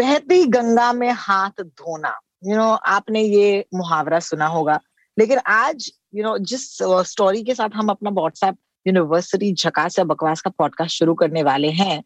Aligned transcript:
Bahti 0.00 0.44
Ganga 0.46 0.92
में 0.92 1.10
हाथ 1.12 1.62
धोना। 1.62 2.14
यू 2.46 2.56
नो 2.56 2.68
आपने 2.72 3.22
ये 3.22 3.64
मुहावरा 3.74 4.20
सुना 4.20 4.46
होगा। 4.46 4.80
लेकिन 5.18 5.38
आज 5.38 5.90
यू 6.14 6.22
नो 6.24 6.38
जिस 6.38 6.78
स्टोरी 6.82 7.42
के 7.44 7.54
साथ 7.54 7.68
हम 7.74 7.88
अपना 7.88 8.10
व्हाट्सएप 8.10 8.56
यूनिवर्सिटी 8.86 9.52
झकास 9.54 9.98
या 9.98 10.04
बकवास 10.04 10.40
का 10.40 10.50
पॉडकास्ट 10.50 10.96
शुरू 10.96 11.14
करने 11.14 11.42
वाले 11.42 11.70
हैं 11.70 12.02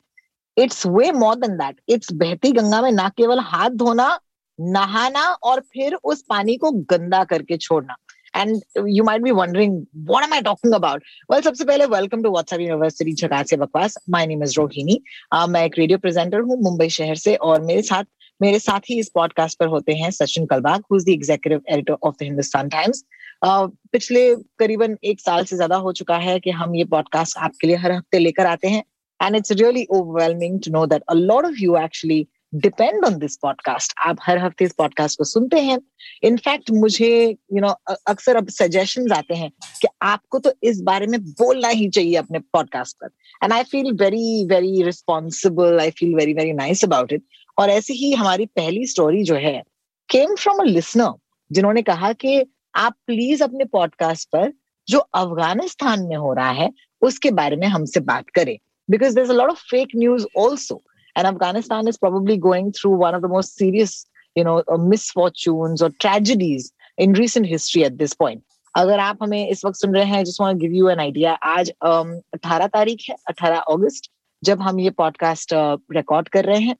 it's 0.59 0.87
way 0.87 1.13
more 1.13 1.35
than 1.35 1.57
that 1.57 1.81
it's 1.89 2.13
Bahti 2.13 2.53
Ganga 2.53 2.83
में 2.83 2.91
ना 2.93 3.09
केवल 3.09 3.41
हाथ 3.41 3.71
धोना, 3.71 4.19
नहाना 4.61 5.29
और 5.43 5.61
फिर 5.61 5.95
उस 6.05 6.25
पानी 6.29 6.57
को 6.57 6.71
गंदा 6.71 7.25
करके 7.25 7.57
छोड़ना। 7.57 7.97
And 8.37 8.89
you 8.89 9.05
might 9.05 9.23
be 9.23 9.31
wondering 9.31 9.77
what 10.11 10.25
am 10.25 10.35
I 10.35 10.41
talking 10.41 10.75
about 10.75 11.03
well 11.33 11.41
सबसे 11.41 11.65
पहले 11.65 11.87
वेलकम 11.87 12.23
टू 12.23 12.31
व्हाट्सएप 12.31 12.61
यूनिवर्सिटी 12.61 13.13
झकास 13.13 13.51
से 13.51 13.57
बकवास 13.57 13.99
माय 14.11 14.27
नेम 14.27 14.43
इज़ 14.43 14.59
रोहिणी 14.59 15.01
मैं 15.49 15.65
एक 15.65 15.79
रेडियो 15.79 15.99
प्रेजेंटर 15.99 16.41
हूँ 16.41 16.61
मुंबई 16.63 16.89
शहर 16.89 17.17
से 17.17 17.35
और 17.49 17.61
मेरे 17.63 17.83
साथ 17.83 18.05
मेरे 18.41 18.59
साथ 18.59 18.91
ही 18.91 18.99
इस 18.99 19.11
पॉडकास्ट 19.15 19.59
पर 19.59 19.67
होते 19.67 19.93
हैं 19.93 20.11
Sachin 20.11 20.47
Kalbag 20.47 20.83
who 20.93 20.97
is 20.97 21.05
the 21.07 21.09
executive 21.09 21.61
editor 21.69 21.97
of 22.03 22.15
the 22.15 22.23
Hindustan 22.23 22.69
Times 22.69 23.05
पिछले 23.45 24.35
करीबन 24.59 24.97
एक 25.05 25.21
साल 25.21 25.45
से 25.45 25.57
ज़्यादा 25.57 25.77
हो 25.77 25.93
चुका 25.93 26.17
है 26.19 26.39
कि 26.41 26.51
हम 26.51 26.75
ये 26.75 26.85
पॉडकास्ट 26.91 27.39
आपके 27.39 27.67
लिए 27.67 27.77
हर 27.77 27.93
हफ़्ते 27.93 28.19
लेकर 28.19 28.47
आते 28.47 28.69
हैं। 28.69 28.83
And 29.21 29.37
it's 29.37 29.53
really 29.53 29.87
overwhelming 29.91 30.59
to 30.65 30.71
know 30.73 30.85
that 30.87 31.03
a 31.09 31.15
lot 31.15 31.45
of 31.45 31.55
you 31.59 31.77
actually 31.77 32.27
depend 32.55 33.05
on 33.05 33.17
this 33.19 33.37
podcast 33.37 33.93
आप 33.99 34.19
हर 34.23 34.39
हफ़्ते 34.39 34.65
इस 34.65 34.73
पॉडकास्ट 34.79 35.19
को 35.19 35.25
सुनते 35.25 35.61
हैं। 35.61 35.79
इनफैक्ट 36.23 36.71
मुझे 36.71 37.09
यू 37.53 37.61
नो 37.61 37.69
अक्सर 38.07 38.37
अब 38.37 38.49
सजेशंस 38.49 39.13
आते 39.13 39.35
हैं 39.35 39.51
कि 39.83 39.89
आपको 40.03 40.39
तो 40.39 40.53
इस 40.63 40.81
बारे 40.81 41.07
में 41.07 41.21
बोलना 41.21 41.69
ही 41.69 41.89
चाहिए 41.89 42.15
अपने 42.15 42.39
पॉडकास्ट 42.39 42.97
पर। 42.97 43.09
And 43.45 43.53
I 43.53 43.63
feel 43.63 43.93
very 43.93 44.47
very 44.47 44.83
responsible 44.83 45.81
I 45.81 45.91
feel 45.91 46.15
very 46.15 46.35
very 46.35 46.53
nice 46.53 46.85
about 46.85 47.13
it 47.13 47.23
और 47.59 47.71
ऐसे 47.71 47.95
ही 47.95 48.13
हमारी 48.13 48.47
पहली 48.47 48.87
स्टोरी 48.87 49.23
जो 49.23 49.35
है 49.35 49.63
केम 50.09 50.35
फ्रॉम 50.35 50.59
अ 50.59 50.65
लिसनर 50.65 51.13
जिन्होंने 51.53 51.83
कहा 51.83 52.13
कि 52.13 52.45
आप 52.75 52.95
प्लीज़ 53.07 53.45
अपने 53.45 53.65
पॉडकास्ट 53.65 54.29
पर 54.29 54.53
जो 54.89 54.99
अफ़गानिस्तान 54.99 56.03
में 56.03 56.17
हो 56.17 56.33
रहा 56.35 56.51
है, 56.51 56.71
उसके 57.03 57.31
बारे 57.31 57.57
में 57.57 57.67
हमसे 57.67 58.01
बात 58.01 58.31
करें। 58.35 58.59
Because 58.91 59.15
there 59.15 59.31
a 59.31 59.33
lot 59.33 59.51
of 59.51 59.63
fake 59.71 59.89
news 59.97 60.27
also 60.39 60.83
and 61.16 61.28
afghanistan 61.28 61.88
is 61.88 61.98
probably 61.98 62.38
going 62.38 62.72
through 62.72 62.96
one 62.98 63.16
of 63.16 63.22
the 63.22 63.30
most 63.30 63.58
serious 63.58 63.96
you 64.36 64.44
know 64.44 64.64
uh, 64.68 64.78
misfortunes 64.92 65.82
or 65.82 65.90
tragedies 66.06 66.72
in 66.98 67.14
recent 67.14 67.46
history 67.46 67.84
at 67.84 67.98
this 67.98 68.14
point 68.24 68.44
अगर 68.76 69.00
आप 69.00 69.24
हमें 69.24 69.48
इस 69.48 69.64
वक्त 69.66 69.78
सुन 69.80 69.96
रहे 69.96 70.06
हैं 70.06 70.24
just 70.24 70.42
want 70.42 70.58
give 70.60 70.74
you 70.74 70.90
an 70.90 71.00
idea 71.00 71.32
आज 71.52 71.72
um, 71.86 72.12
18 72.36 72.68
तारीख 72.74 73.04
है 73.10 73.16
18 73.32 73.62
अगस्त 73.74 74.10
जब 74.44 74.62
हम 74.62 74.80
ये 74.80 74.90
पॉडकास्ट 74.98 75.54
रिकॉर्ड 75.54 76.28
uh, 76.28 76.34
कर 76.34 76.46
रहे 76.46 76.60
हैं 76.60 76.76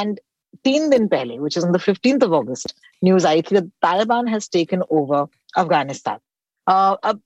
एंड 0.00 0.20
तीन 0.64 0.88
दिन 0.90 1.06
पहले 1.08 1.38
which 1.38 1.58
is 1.58 1.64
on 1.64 1.72
the 1.72 1.78
fifteenth 1.80 2.24
of 2.24 2.32
August 2.40 2.74
news 3.04 3.26
आई 3.26 3.42
थी 3.42 3.60
Taliban 3.60 4.28
has 4.28 4.50
taken 4.52 4.82
over 4.90 5.26
Afghanistan 5.58 6.18
अब 7.10 7.20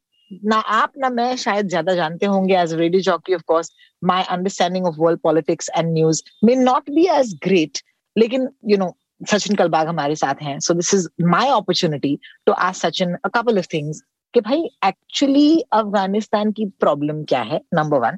ना 0.46 0.56
आप, 0.56 0.92
ना 0.98 1.10
मैं 1.10 1.36
शायद 1.36 1.68
ज़्यादा 1.68 1.94
जानते 1.96 2.26
होंगे 2.26 2.58
as 2.58 2.74
radio 2.74 3.02
jockey 3.02 3.36
of 3.36 3.42
course 3.48 3.72
my 4.04 4.24
understanding 4.24 4.86
of 4.86 4.96
world 5.00 5.20
politics 5.20 5.70
and 5.78 5.94
news 5.94 6.22
may 6.44 6.56
not 6.56 6.90
be 6.90 7.08
as 7.08 7.34
great 7.44 7.78
लेकिन 8.16 8.50
यू 8.70 8.78
नो 8.78 8.96
सचिन 9.32 9.56
कलबाग 9.56 9.88
हमारे 9.88 10.16
साथ 10.16 10.36
हैं 10.42 10.60
so 10.60 10.74
this 10.74 10.94
is 10.94 11.08
my 11.22 11.50
opportunity 11.50 12.20
to 12.46 12.52
ask 12.52 12.86
Sachin 12.86 13.14
a 13.26 13.30
couple 13.36 13.58
of 13.58 13.68
things 13.74 14.02
कि 14.34 14.42
भाई 14.42 14.70
actually 14.86 15.60
Afghanistan 15.74 16.52
की 16.52 16.66
problem 16.80 17.24
क्या 17.24 17.42
है 17.42 17.62
number 17.74 18.00
one 18.00 18.18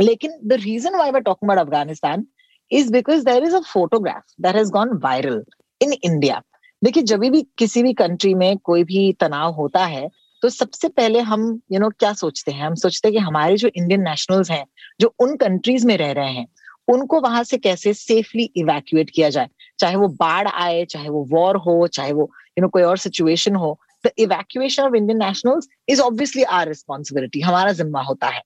लेकिन 0.00 0.38
the 0.44 0.52
reason 0.52 0.96
why 0.96 1.10
we're 1.10 1.20
talking 1.20 1.50
about 1.50 1.66
Afghanistan 1.66 2.26
is 2.72 2.92
because 2.92 3.24
there 3.24 3.44
is 3.44 3.56
a 3.56 3.60
photograph 3.60 4.24
that 4.40 4.56
has 4.56 4.70
gone 4.70 4.98
viral 5.04 5.44
in 5.82 5.92
India 5.92 6.42
देखिए, 6.84 7.02
जब 7.02 7.20
भी 7.20 7.46
किसी 7.58 7.82
भी 7.82 7.92
कंट्री 7.92 8.34
में 8.34 8.58
कोई 8.58 8.84
भी 8.84 9.12
तनाव 9.12 9.52
होता 9.52 9.84
है 9.84 10.08
तो 10.44 10.48
सबसे 10.50 10.88
पहले 10.88 11.20
हम 11.20 11.42
यू 11.42 11.56
you 11.72 11.80
नो 11.80 11.86
know, 11.86 11.98
क्या 11.98 12.12
सोचते 12.12 12.52
हैं? 12.52 12.64
हम 12.66 12.74
सोचते 12.74 13.08
हैं 13.08 13.12
कि 13.12 13.18
हमारे 13.18 13.56
जो 13.56 13.68
इंडियन 13.76 14.00
नेशनल्स 14.00 14.50
हैं 14.50 14.64
जो 15.00 15.14
उन 15.18 15.34
कंट्रीज़ 15.36 15.86
में 15.86 15.96
रह 15.98 16.10
रहे 16.12 16.32
हैं 16.32 16.46
उनको 16.88 17.20
वहाँ 17.20 17.42
से 17.44 17.58
कैसे 17.58 17.94
सेफली 17.94 18.44
इवैक्यूएट 18.56 19.10
किया 19.10 19.30
जाए? 19.30 19.48
चाहे 19.78 19.96
वो 19.96 20.08
बाढ़ 20.08 20.48
आए 20.48 20.84
चाहे 20.84 21.08
वो 21.08 21.24
वॉर 21.30 21.56
हो 21.56 21.86
चाहे 21.86 22.12
वो 22.12 22.20
यू 22.20 22.26
you 22.26 22.60
नो 22.60 22.66
know, 22.66 22.72
कोई 22.72 22.82
और 22.82 22.98
सिचुएशन 22.98 23.56
हो 23.56 23.80
the 24.06 24.10
evacuation 24.18 24.82
of 24.82 24.94
Indian 24.94 25.24
nationals 25.24 25.68
is 25.88 26.00
obviously 26.00 26.42
our 26.42 26.68
responsibility 26.68 27.40
हमारा 27.40 27.72
जिम्मा 27.72 28.02
होता 28.02 28.28
है। 28.28 28.42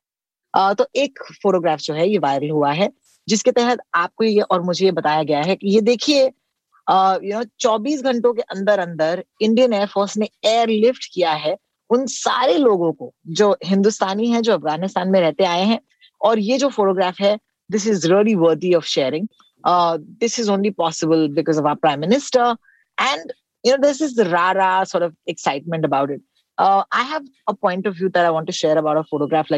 uh, 0.54 0.75
तो 0.78 0.86
एक 0.97 1.19
फोटोग्राफ 1.42 1.80
जो 1.80 1.94
है 1.94 2.09
ये 2.09 2.19
वायरल 2.19 2.50
हुआ 2.50 2.72
है 2.72 2.92
जिसके 3.28 3.53
तहत 3.53 3.78
आपको 3.94 4.25
ये 4.25 4.41
और 4.41 4.62
मुझे 4.62 4.84
ये 4.86 4.92
बताया 4.92 5.22
गया 5.22 5.42
है 5.42 5.56
कि 5.56 5.75
ये 5.75 5.80
देखिए 5.80 6.25
यू 6.25 7.38
नो 7.38 7.44
चौबीस 7.60 8.03
घंटों 8.03 8.34
के 8.34 8.42
अंदर 8.42 8.78
अंदर 8.78 9.25
इंडियन 9.41 9.72
एयरफोर्स 9.72 10.16
ने 10.16 10.28
एयर 10.44 10.69
लिफ्ट 10.69 11.15
किया 11.15 11.32
है 11.32 11.56
उन 11.91 12.06
सारे 12.06 12.56
लोगों 12.59 12.93
को 12.93 13.12
जो 13.41 13.56
हिंदुस्तानी 13.65 14.31
हैं 14.31 14.43
जो 14.43 14.53
अफ़गानिस्तान 14.54 15.09
में 15.09 15.21
रहते 15.21 15.44
आए 15.44 15.65
हैं 15.65 15.81
और 16.21 16.38
ये 16.38 16.59
जो 16.59 16.69
फोटोग्राफ 16.69 17.21
है 17.21 17.38
this 17.71 17.87
is 17.87 18.06
really 18.12 18.34
worthy 18.34 18.75
of 18.75 18.87
sharing 18.87 19.28
this 20.21 20.38
is 20.41 20.50
only 20.50 20.71
possible 20.71 21.28
because 21.34 21.60
of 21.60 21.66
our 21.66 21.75
prime 21.75 22.00
minister 22.00 22.56
and 22.98 23.32
know 23.65 23.77
this 23.81 24.00
is 24.00 24.15
the 24.15 24.25
rara 24.25 24.87
sort 24.87 25.03
of 25.03 25.15
excitement 25.27 25.84
about 25.84 26.10
it. 26.10 26.21
Uh, 26.59 26.82
i 26.93 27.03
have 27.03 27.25
a 27.47 27.54
point 27.54 27.87
of 27.87 27.97
view 27.97 28.09
that 28.09 28.27
i 28.27 28.31
want 28.31 28.47
to 28.47 28.53
share 28.53 28.78
about 28.78 28.97
a 28.97 29.04
photograph 29.04 29.50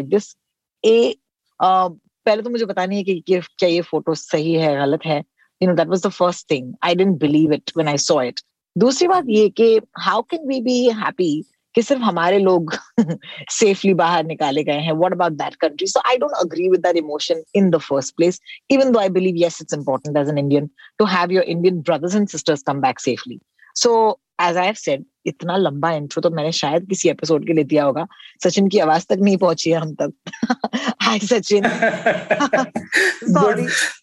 uh, 1.61 1.91
पहले 2.27 2.43
तो 2.43 2.51
मुझे 2.51 2.67
पता 2.67 2.85
नहीं 2.87 2.99
है 2.99 3.05
कि, 3.05 3.21
कि 3.21 3.41
क्या 3.59 3.69
ये 3.69 3.81
फ़ोटो 3.81 4.15
सही 4.15 4.53
है 4.55 4.75
गलत 4.77 5.05
है. 5.07 5.19
You 5.61 5.69
know 5.69 5.75
that 5.75 5.89
was 5.89 6.03
the 6.07 6.09
first 6.11 6.51
thing 6.51 6.73
I 6.85 6.95
didn't 6.95 7.19
believe 7.21 7.53
it 7.53 7.71
when 7.77 7.89
I 7.89 7.99
saw 7.99 8.21
it 8.23 8.41
दूसरी 8.77 9.09
बात 9.09 9.25
ये 9.29 9.49
कि 9.61 9.81
how 9.99 10.23
can 10.31 10.47
we 10.49 10.61
be 10.63 10.77
happy 10.99 11.33
कि 11.75 11.83
सिर्फ़ 11.83 12.03
हमारे 12.03 12.39
लोग 12.39 12.75
सेफली 13.51 13.95
बाहर 13.95 14.25
निकाले 14.25 14.65
गए 14.65 14.79
हैं। 14.79 14.93
What 14.93 15.13
about 15.13 15.33
that 15.33 15.55
country 15.55 15.87
so 15.87 16.01
I 16.09 16.17
don't 16.17 16.31
agree 16.41 16.69
with 16.69 16.81
that 16.81 16.97
emotion 16.97 17.43
in 17.55 17.71
the 17.71 17.79
first 17.81 18.17
place 18.17 18.41
even 18.71 18.93
though 18.93 18.99
I 18.99 19.09
believe 19.09 19.45
yes 19.45 19.59
it's 19.63 19.75
important 19.75 20.17
as 20.17 20.29
an 20.29 20.39
Indian 20.39 20.71
to 20.99 21.05
have 21.05 21.33
your 21.33 21.45
Indian 21.45 21.81
brothers 21.81 22.17
and 22.17 22.29
sisters 22.29 22.63
come 22.63 22.81
back 22.81 23.01
safely 23.01 23.41
so 23.75 24.21
as 24.43 24.57
I 24.57 24.73
said 24.73 25.05
इतना 25.27 25.57
लंबा 25.57 25.93
intro 25.93 26.21
तो 26.21 26.31
मैंने 26.31 26.53
शायद 26.53 26.87
किसी 26.89 27.09
episode 27.09 27.47
के 27.47 27.53
लिए 27.53 27.65
दिया 27.65 27.85
होगा। 27.85 28.07
सचिन 28.45 28.69
की 28.69 28.79
आवाज़ 28.79 29.07
तक 29.09 29.17
नहीं 29.21 29.37
पहुँची 29.37 29.71
है 29.71 29.77
हम 29.77 29.95
तक। 30.03 30.13
Hi 31.03 31.19
Sachin. 31.19 31.63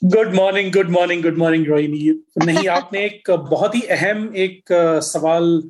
Good 0.05 0.35
morning 0.35 0.71
good 0.71 0.89
morning 0.89 1.23
good 1.23 1.37
morning 1.37 1.67
Rohini. 1.67 2.23
नहीं 2.45 2.67
आपने 2.67 3.05
एक 3.05 3.31
बहुत 3.31 3.75
ही 3.75 3.81
अहम 3.81 4.33
एक 4.35 4.63
सवाल 5.03 5.63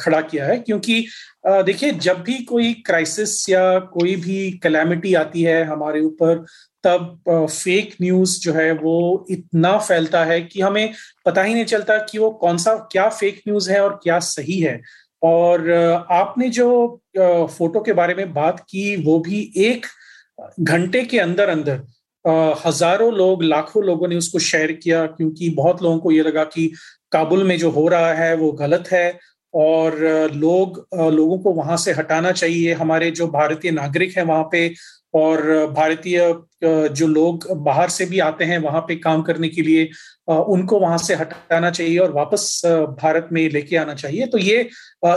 खड़ा 0.00 0.20
किया 0.20 0.46
है 0.46 0.58
क्योंकि 0.58 1.06
देखिए 1.46 1.92
जब 1.92 2.22
भी 2.22 2.34
कोई 2.34 2.74
क्राइसिस 2.74 3.48
या 3.48 3.78
कोई 3.78 4.16
भी 4.16 4.50
कैलामिटी 4.62 5.14
आती 5.14 5.42
है 5.42 5.64
हमारे 5.64 6.00
ऊपर 6.00 6.44
तब 6.84 7.18
फेक 7.28 7.94
न्यूज़ 8.02 8.38
जो 8.40 8.52
है 8.52 8.70
वो 8.74 9.26
इतना 9.30 9.76
फैलता 9.78 10.24
है 10.24 10.40
कि 10.42 10.60
हमें 10.60 10.92
पता 11.26 11.42
ही 11.42 11.54
नहीं 11.54 11.64
चलता 11.64 11.98
कि 12.04 12.18
वो 12.18 12.30
कौन 12.40 12.58
सा 12.58 12.74
क्या 12.92 13.08
फेक 13.10 13.40
न्यूज़ 13.48 13.70
है 13.70 13.80
और 13.80 13.98
क्या 14.02 14.18
सही 14.20 14.58
है। 14.60 14.80
और 15.22 15.70
आपने 16.12 16.48
जो 16.50 16.68
फ़ोटो 17.16 17.80
के 17.80 17.92
बारे 17.92 18.14
में 18.14 18.32
बात 18.34 18.60
की, 18.60 18.96
वो 18.96 19.18
भी 19.20 19.52
एक 19.58 19.86
घंटे 20.60 21.02
के 21.04 21.18
अंदर 21.20 21.48
अंदर 21.48 21.82
हज़ारों 22.66 23.12
लोग, 23.14 23.42
लाखों 23.44 23.84
लोगों 23.84 24.08
ने 24.08 24.16
उसको 24.16 24.38
शेयर 24.40 24.72
किया 24.74 25.04
क्योंकि 25.08 25.50
बहुत 25.50 25.82
लोगों 25.82 25.98
को 25.98 26.10
ये 26.12 26.22
लगा 26.22 26.44
कि 26.46 26.66
काबुल 27.12 27.44
में 27.44 27.56
जो 27.58 27.70
हो 27.70 27.86
रहा 27.88 28.12
है 28.14 28.34
वो 28.36 28.50
गलत 28.54 28.88
है 28.92 29.18
और 29.54 29.96
लोग 30.34 30.86
लोगों 31.12 31.38
को 31.38 31.52
वहाँ 31.52 31.76
से 31.76 31.92
हटाना 31.92 32.32
चाहिए। 32.32 32.72
हमारे 32.74 33.10
जो 33.12 33.26
भारतीय 33.28 33.70
नागरिक 33.70 34.16
हैं 34.18 34.24
वहाँ 34.24 34.48
पे 34.52 34.68
और 35.14 35.42
भारतीय 35.74 36.20
जो 36.64 37.06
लोग 37.06 37.46
बाहर 37.64 37.88
से 37.90 38.04
भी 38.06 38.18
आते 38.20 38.44
हैं 38.44 38.58
वहाँ 38.58 38.80
पे 38.88 38.96
काम 38.96 39.22
करने 39.22 39.48
के 39.48 39.62
लिए 39.62 39.88
उनको 40.28 40.78
वहाँ 40.80 40.98
से 40.98 41.14
हटाना 41.14 41.70
चाहिए 41.70 41.98
और 41.98 42.12
वापस 42.12 42.60
भारत 43.00 43.28
में 43.32 43.48
लेके 43.50 43.76
आना 43.76 43.94
चाहिए। 43.94 44.26
तो 44.26 44.38
ये 44.38 44.68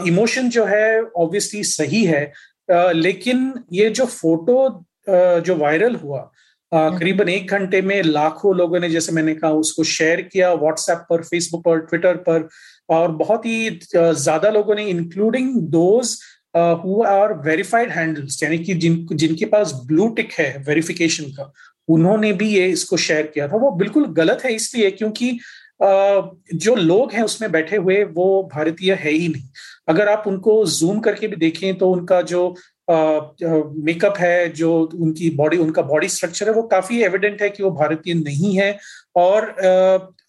इमोशन 0.07 0.49
जो 0.49 0.65
है 0.65 1.01
ऑब्वियसली 1.01 1.63
सही 1.63 2.03
है 2.05 2.31
लेकिन 2.69 3.53
ये 3.73 3.89
जो 3.89 4.05
फ़ोटो 4.05 4.85
जो 5.07 5.55
वायरल 5.55 5.95
हुआ 5.95 6.29
करीबन 6.71 7.29
एक 7.29 7.51
घंटे 7.51 7.81
में 7.81 8.01
लाखों 8.03 8.55
लोगों 8.55 8.79
ने 8.79 8.89
जैसे 8.89 9.11
मैंने 9.11 9.33
कहा 9.35 9.51
उसको 9.53 9.83
शेयर 9.83 10.21
किया 10.21 10.53
व्हाट्सएप 10.53 11.05
पर 11.09 11.23
फेसबुक 11.23 11.63
पर 11.65 11.79
ट्विटर 11.79 12.15
पर 12.29 12.47
और 12.89 13.11
बहुत 13.15 13.45
ही 13.45 13.69
ज़्यादा 13.95 14.49
लोगों 14.49 14.75
ने 14.75 14.85
including 14.85 15.53
those 15.71 16.17
who 16.55 17.01
are 17.03 17.33
verified 17.45 17.89
handles 17.91 18.41
यानी 18.43 18.57
कि 18.57 18.73
जिन, 18.75 19.05
जिनके 19.13 19.45
पास 19.45 19.73
ब्लू 19.87 20.07
टिक 20.09 20.31
है 20.33 20.63
वेरिफिकेशन 20.67 21.23
का, 21.31 21.51
उन्होंने 21.87 22.31
भी 22.33 22.49
ये 22.49 22.67
इसको 22.67 22.97
शेयर 22.97 23.27
किया 23.33 23.47
था। 23.47 23.57
वो 23.57 23.71
बिल्कुल 23.77 24.05
गलत 24.13 24.41
है 24.45 24.53
इसलिए 24.55 24.91
क्योंकि 24.91 25.37
जो 25.81 26.75
लोग 26.75 27.11
हैं 27.13 27.23
उसमें 27.23 27.51
बैठे 27.51 27.77
हुए 27.77 28.03
वो 28.05 28.27
भारतीय 28.53 28.93
है 28.93 29.11
ही 29.11 29.27
नहीं। 29.27 29.47
अगर 29.89 30.09
आप 30.09 30.23
उनको 30.27 30.65
जूम 30.67 30.99
करके 30.99 31.27
भी 31.27 31.35
देखें 31.35 31.77
तो 31.77 31.89
उनका 31.91 32.21
जो 32.23 32.55
मेकअप 32.89 34.17
है, 34.17 34.49
जो 34.49 34.73
उनकी 34.95 35.29
बॉडी 35.35 35.57
उनका 35.57 35.81
बॉडी 35.83 36.07
स्ट्रक्चर 36.09 36.47
है, 36.47 36.53
वो 36.53 36.63
काफ़ी 36.63 37.01
एविडेंट 37.03 37.41
है 37.41 37.49
कि 37.49 37.63
वो 37.63 37.71
भारतीय 37.71 38.13
नहीं 38.13 38.55
है। 38.57 38.77
और 39.15 39.43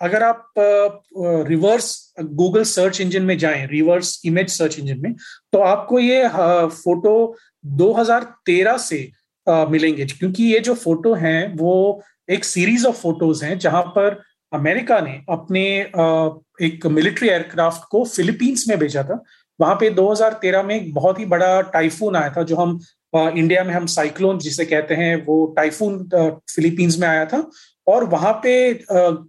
अगर 0.03 0.23
आप 0.23 0.53
रिवर्स 1.49 2.15
गूगल 2.21 2.63
सर्च 2.65 3.01
इंजन 3.01 3.23
में 3.23 3.37
जाएँ 3.39 3.67
रिवर्स 3.67 4.21
इमेज 4.27 4.49
सर्च 4.51 4.79
इंजन 4.79 5.01
में 5.01 5.15
तो 5.53 5.59
आपको 5.61 5.99
ये 5.99 6.29
फ़ोटो 6.29 7.37
2013 7.65 8.77
से 8.79 9.09
मिलेंगे। 9.47 10.07
क्योंकि 10.07 10.45
ये 10.45 10.61
जो 10.61 10.75
फ़ोटो 10.75 11.15
हैं, 11.15 11.57
वो 11.57 12.03
एक 12.29 12.45
सीरीज़ 12.45 12.87
ऑफ़ 12.87 12.97
फ़ोटोज़ 12.97 13.45
हैं, 13.45 13.59
जहाँ 13.59 13.83
पर 13.97 14.21
अमेरिका 14.53 15.01
ने 15.01 15.21
अपने 15.31 15.65
एक 16.67 16.87
मिलिट्री 16.87 17.29
एयरक्राफ्ट 17.29 17.83
को 17.91 18.05
फिलीपींस 18.07 18.65
में 18.69 18.79
भेजा 18.79 19.03
था। 19.03 19.23
वहाँ 19.61 19.75
पे 19.81 19.91
2013 19.91 20.63
में 20.63 20.75
एक 20.75 20.93
बहुत 20.95 21.19
ही 21.19 21.25
बड़ा 21.27 21.61
टाइफून 21.73 22.17
आया 22.17 22.33
था, 22.37 22.43
जो 22.43 22.57
हम 22.57 22.79
इंडिया 23.15 23.63
में 23.65 23.73
हम 23.75 23.87
साइक्लोन 23.89 24.39
जिसे 24.39 24.65
कहते 24.65 24.95
हैं, 24.95 25.15
वो 25.27 25.47
टाइफून 25.57 26.03
फिलीपींस 26.55 26.99
में 26.99 27.07
आया 27.09 27.25
था। 27.27 27.49
और 27.87 28.05
वहाँ 28.05 28.33
पे 28.43 28.53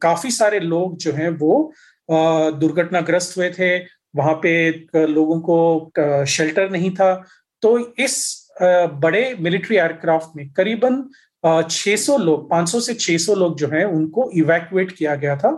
काफ़ी 0.01 0.31
सारे 0.31 0.59
लोग 0.59 0.97
जो 0.97 1.12
हैं 1.13 1.29
वो 1.38 1.71
दुर्घटनाग्रस्त 2.09 3.38
हुए 3.38 3.50
थे। 3.50 3.77
वहाँ 4.15 4.33
पे 4.44 5.06
लोगों 5.07 5.39
को 5.41 6.25
शेल्टर 6.27 6.69
नहीं 6.71 6.91
था। 6.91 7.13
तो 7.63 7.77
इस 8.00 8.47
बड़े 8.62 9.35
मिलिट्री 9.39 9.75
एयरक्राफ्ट 9.75 10.35
में 10.35 10.50
करीबन 10.53 11.03
600 11.44 12.18
लोग 12.18 12.50
500 12.50 12.80
से 12.81 12.94
600 12.94 13.35
लोग 13.35 13.57
जो 13.59 13.68
हैं, 13.68 13.83
उनको 13.85 14.30
इवैक्यूएट 14.33 14.91
किया 14.91 15.15
गया 15.15 15.35
था 15.38 15.50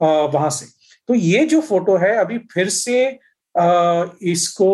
वहाँ 0.00 0.50
से। 0.50 0.66
तो 1.08 1.14
ये 1.14 1.44
जो 1.46 1.60
फ़ोटो 1.60 1.96
है, 1.96 2.14
अभी 2.16 2.38
फिर 2.52 2.68
से 2.68 3.18
इसको 4.22 4.70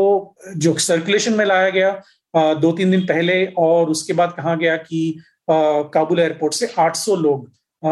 जो 0.56 0.74
सर्कुलेशन 0.78 1.32
में 1.32 1.44
लाया 1.44 1.70
गया 1.70 2.54
दो 2.54 2.72
तीन 2.72 2.90
दिन 2.90 3.00
पहले 3.06 3.44
और 3.58 3.90
उसके 3.90 4.12
बाद 4.12 4.32
कहा 4.36 4.54
गया 4.54 4.76
कि 4.78 5.20
काबुल 5.50 6.20
एयरपोर्ट 6.20 6.54
से 6.54 6.66
800 6.78 7.16
लोग 7.16 7.50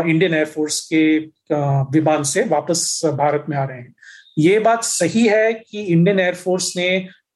इंडियन 0.09 0.35
एयरफोर्स 0.35 0.81
के 0.93 1.19
विमान 1.93 2.23
से 2.23 2.45
वापस 2.49 3.01
भारत 3.19 3.47
में 3.49 3.57
आ 3.57 3.65
रहे 3.65 3.79
हैं। 3.79 3.95
ये 4.39 4.59
बात 4.59 4.85
सही 4.85 5.27
है 5.27 5.53
कि 5.53 5.83
इंडियन 5.83 6.21
एयरफोर्स 6.21 6.73
ने 6.77 6.89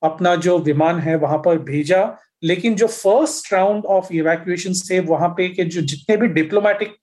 अपना 0.03 0.35
जो 0.37 0.59
विमान 0.59 0.99
है 1.01 1.17
वहाँ 1.17 1.39
पर 1.39 1.59
भेजा, 1.61 2.03
लेकिन 2.45 2.75
जो 2.75 2.87
फ़र्स्ट 2.87 3.53
राउंड 3.53 3.85
ऑफ़ 3.87 4.13
इवैक्यूएशन 4.13 4.73
थे, 4.81 5.01
वहाँ 5.01 5.29
पे 5.29 5.49
के 5.49 5.65
जो 5.65 5.81
जितने 5.83 6.17
भी 6.17 6.27
डिप्लोमेटिक 6.35 6.95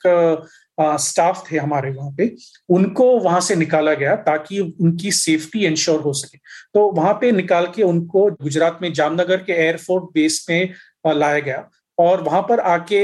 स्टाफ 0.99 1.43
थे 1.51 1.57
हमारे 1.57 1.91
वहाँ 1.91 2.11
पे, 2.17 2.35
उनको 2.69 3.05
वहाँ 3.19 3.41
से 3.41 3.55
निकाला 3.55 3.93
गया 3.95 4.15
ताकि 4.23 4.59
उनकी 4.59 5.11
सेफ्टी 5.13 5.65
इंश्योर 5.65 5.99
हो 6.01 6.13
सके। 6.13 6.37
तो 6.73 6.89
वहाँ 6.91 7.13
पे 7.21 7.31
निकाल 7.31 7.67
के 7.75 7.83
उनको 7.83 8.29
गुजरात 8.33 8.79
में 8.81 8.91
जामनगर 8.93 9.43
के 9.43 9.53
एयरफोर्ट 9.55 10.03
बेस 10.13 10.45
में 10.49 10.73
लाया 11.07 11.39
गया। 11.39 11.69
और 11.97 12.21
वहाँ 12.23 12.41
पर 12.41 12.59
आके 12.59 13.03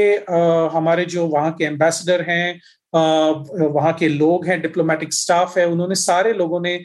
हमारे 0.75 1.05
जो 1.07 1.25
वहाँ 1.27 1.51
के 1.51 1.65
एम्बेसडर 1.65 2.21
हैं 2.29 2.59
वहाँ 2.93 3.91
के 3.93 4.07
लोग 4.09 4.45
हैं 4.47 4.61
डिप्लोमेटिक 4.61 5.13
स्टाफ 5.13 5.57
है, 5.57 5.65
उन्होंने 5.67 5.95
सारे 5.95 6.33
लोगों 6.33 6.59
ने 6.61 6.79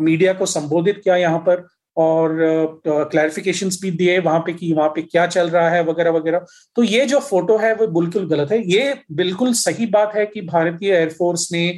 मीडिया 0.00 0.32
को 0.32 0.46
संबोधित 0.46 1.00
किया 1.04 1.16
यहाँ 1.16 1.38
पर। 1.38 1.66
और 1.96 2.80
क्लैरिफिकेशन 2.86 3.68
भी 3.82 3.90
दिए, 3.92 4.18
वहाँ 4.20 4.40
पे 4.40 4.52
कि 4.52 4.72
वहाँ 4.72 4.88
पे 4.88 5.02
क्या 5.02 5.26
चल 5.28 5.48
रहा 5.50 5.68
है, 5.70 5.82
वगैरह 5.84 6.10
वगैरह। 6.12 6.46
तो 6.76 6.82
ये 6.84 7.04
जो 7.06 7.20
फ़ोटो 7.20 7.56
है, 7.58 7.74
वो 7.74 7.86
बिल्कुल 8.00 8.26
गलत 8.28 8.52
है। 8.52 8.62
ये 8.70 8.94
बिल्कुल 9.12 9.52
सही 9.56 9.86
बात 9.88 10.14
है 10.14 10.26
कि 10.26 10.40
भारतीय 10.42 10.94
एयरफोर्स 10.94 11.48
ने 11.52 11.68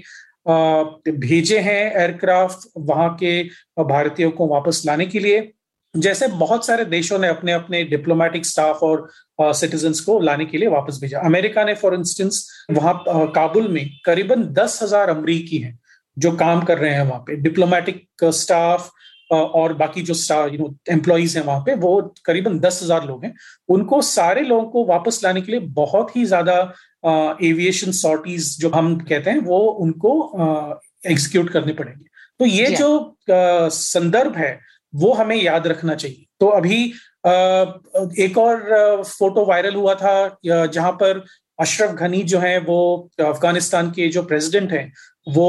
भेजे 0.49 1.59
हैं 1.61 1.85
एयरक्राफ्ट 1.93 2.69
वहाँ 2.81 3.09
के 3.21 3.43
भारतीयों 3.85 4.31
को 4.31 4.47
वापस 4.49 4.83
लाने 4.87 5.07
के 5.07 5.19
लिए। 5.19 5.51
जैसे 5.95 6.27
बहुत 6.29 6.67
सारे 6.67 6.85
देशों 6.87 7.19
ने 7.19 7.29
अपने 7.29 7.53
अपने 7.53 7.83
डिप्लोमेटिक 7.87 8.47
स्टाफ 8.47 8.83
और 8.83 9.09
सिटीजन्स 9.55 10.01
को 10.01 10.19
लाने 10.21 10.45
के 10.47 10.59
लिए 10.59 10.69
वापस 10.69 10.99
भेजा। 11.03 11.21
अमेरिका 11.21 11.65
ने 11.65 11.75
फॉर 11.75 11.95
इंस्टेंस 11.95 12.47
वहाँ 12.71 13.03
काबुल 13.35 13.69
में 13.69 13.89
करीबन 14.05 14.43
दस 14.55 14.79
हज़ार 14.83 15.09
अमरीकी 15.11 15.59
हैं 15.59 15.79
जो 16.17 16.33
काम 16.37 16.61
कर 16.63 16.79
रहे 16.79 16.93
हैं 16.93 17.03
वहाँ 17.03 17.21
पे। 17.21 17.37
डिप्लोमेटिक 17.39 18.07
स्टाफ 18.25 18.91
और 19.31 19.73
बाकी 19.75 20.03
जो 20.03 20.15
यू 20.47 20.59
नो 20.59 20.75
एम्प्लॉयज़ 20.91 21.37
हैं 21.39 21.45
वहाँ 21.45 21.61
पे 21.61 21.75
वो 21.77 22.01
करीबन 22.25 22.59
दस 22.59 22.81
हज़ार 22.83 23.07
लोग 23.07 23.25
हैं। 23.25 23.35
उनको 23.69 24.01
सारे 24.05 24.43
लोगों 24.43 24.65
को 24.67 24.85
वापस 24.87 25.21
लाने 25.25 25.41
के 25.41 25.53
लिए 25.53 25.61
बहुत 25.75 26.15
ही 26.17 26.25
ज़्यादा 26.27 26.61
एविएशन 27.43 27.93
सॉर्टीज 27.95 28.57
जो 28.61 28.69
हम 28.71 28.97
कहते 29.01 29.31
हैं 29.31 29.41
वो 29.43 29.59
उनको 29.81 30.13
एग्जीक्यूट 31.07 31.51
करने 31.51 31.73
पड़ेंगे। 31.73 32.05
तो 32.41 32.47
ये 32.47 32.71
जो। 32.73 33.17
संदर्भ 33.31 34.37
है 34.37 34.59
वो 34.93 35.13
हमें 35.15 35.37
याद 35.37 35.67
रखना 35.67 35.95
चाहिए। 35.95 36.25
तो 36.41 36.47
अभी 36.49 36.85
एक 38.25 38.39
और 38.39 39.03
फ़ोटो 39.03 39.45
वायरल 39.47 39.75
हुआ 39.75 39.95
था 39.95 40.39
जहाँ 40.47 40.93
पर 41.03 41.25
अशरफ 41.59 41.91
घनी 41.93 42.23
जो 42.25 42.39
है 42.39 42.59
वो 42.61 42.79
अफ़गानिस्तान 43.21 43.91
के 43.91 44.09
जो 44.09 44.23
प्रेसिडेंट 44.25 44.73
हैं 44.73 44.93
वो 45.29 45.49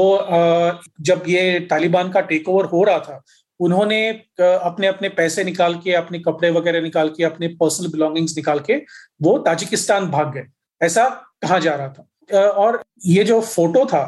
जब 1.02 1.22
ये 1.28 1.60
तालिबान 1.70 2.10
का 2.10 2.20
टेक 2.22 2.48
ओवर 2.48 2.64
हो 2.66 2.82
रहा 2.84 2.98
था 2.98 3.22
उन्होंने 3.60 4.08
अपने 4.40 4.86
अपने 4.86 5.08
पैसे 5.08 5.44
निकाल 5.44 5.74
के 5.84 5.92
अपने 5.94 6.18
कपड़े 6.18 6.50
वगैरह 6.50 6.80
निकाल 6.82 7.08
के 7.08 7.24
अपने 7.24 7.48
पर्सनल 7.60 7.88
बिलोंगिंग्स 7.88 8.36
निकाल 8.36 8.60
के 8.60 8.76
वो 9.22 9.36
ताजिकिस्तान 9.38 10.06
भाग 10.10 10.32
गए। 10.34 10.46
ऐसा 10.80 11.08
कहा 11.42 11.58
जा 11.58 11.74
रहा 11.74 11.88
था। 11.88 12.06
और 12.40 12.82
ये 13.06 13.24
जो 13.24 13.40
फ़ोटो 13.42 13.84
था 13.86 14.02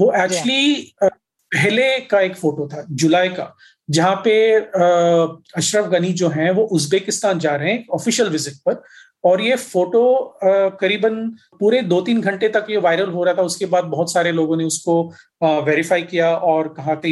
वो 0.00 0.12
एक्चुअली 0.14 0.94
पहले 1.02 1.98
का 2.00 2.20
एक 2.20 2.36
फ़ोटो 2.36 2.68
था 2.68 2.84
जुलाई 2.92 3.28
का 3.28 3.54
जहाँ 3.88 4.14
पे 4.24 4.32
अशरफ 4.54 5.86
गनी 5.90 6.12
जो 6.12 6.28
हैं 6.28 6.50
वो 6.50 6.62
उज्बेकिस्तान 6.76 7.38
जा 7.38 7.54
रहे 7.56 7.72
हैं 7.72 7.84
ऑफिशियल 7.94 8.28
विज़िट 8.28 8.54
पर। 8.66 8.82
और 9.24 9.40
ये 9.40 9.56
फ़ोटो 9.56 10.38
करीबन 10.80 11.14
पूरे 11.60 11.80
दो 11.84 12.00
तीन 12.00 12.20
घंटे 12.20 12.48
तक 12.48 12.66
ये 12.70 12.76
वायरल 12.78 13.10
हो 13.10 13.24
रहा 13.24 13.34
था। 13.34 13.42
उसके 13.42 13.66
बाद 13.66 13.84
बहुत 13.86 14.12
सारे 14.12 14.32
लोगों 14.32 14.56
ने 14.56 14.64
उसको 14.64 15.02
वेरीफाई 15.64 16.02
किया 16.02 16.30
और 16.48 16.68
कहा 16.76 16.94
कि 16.96 17.10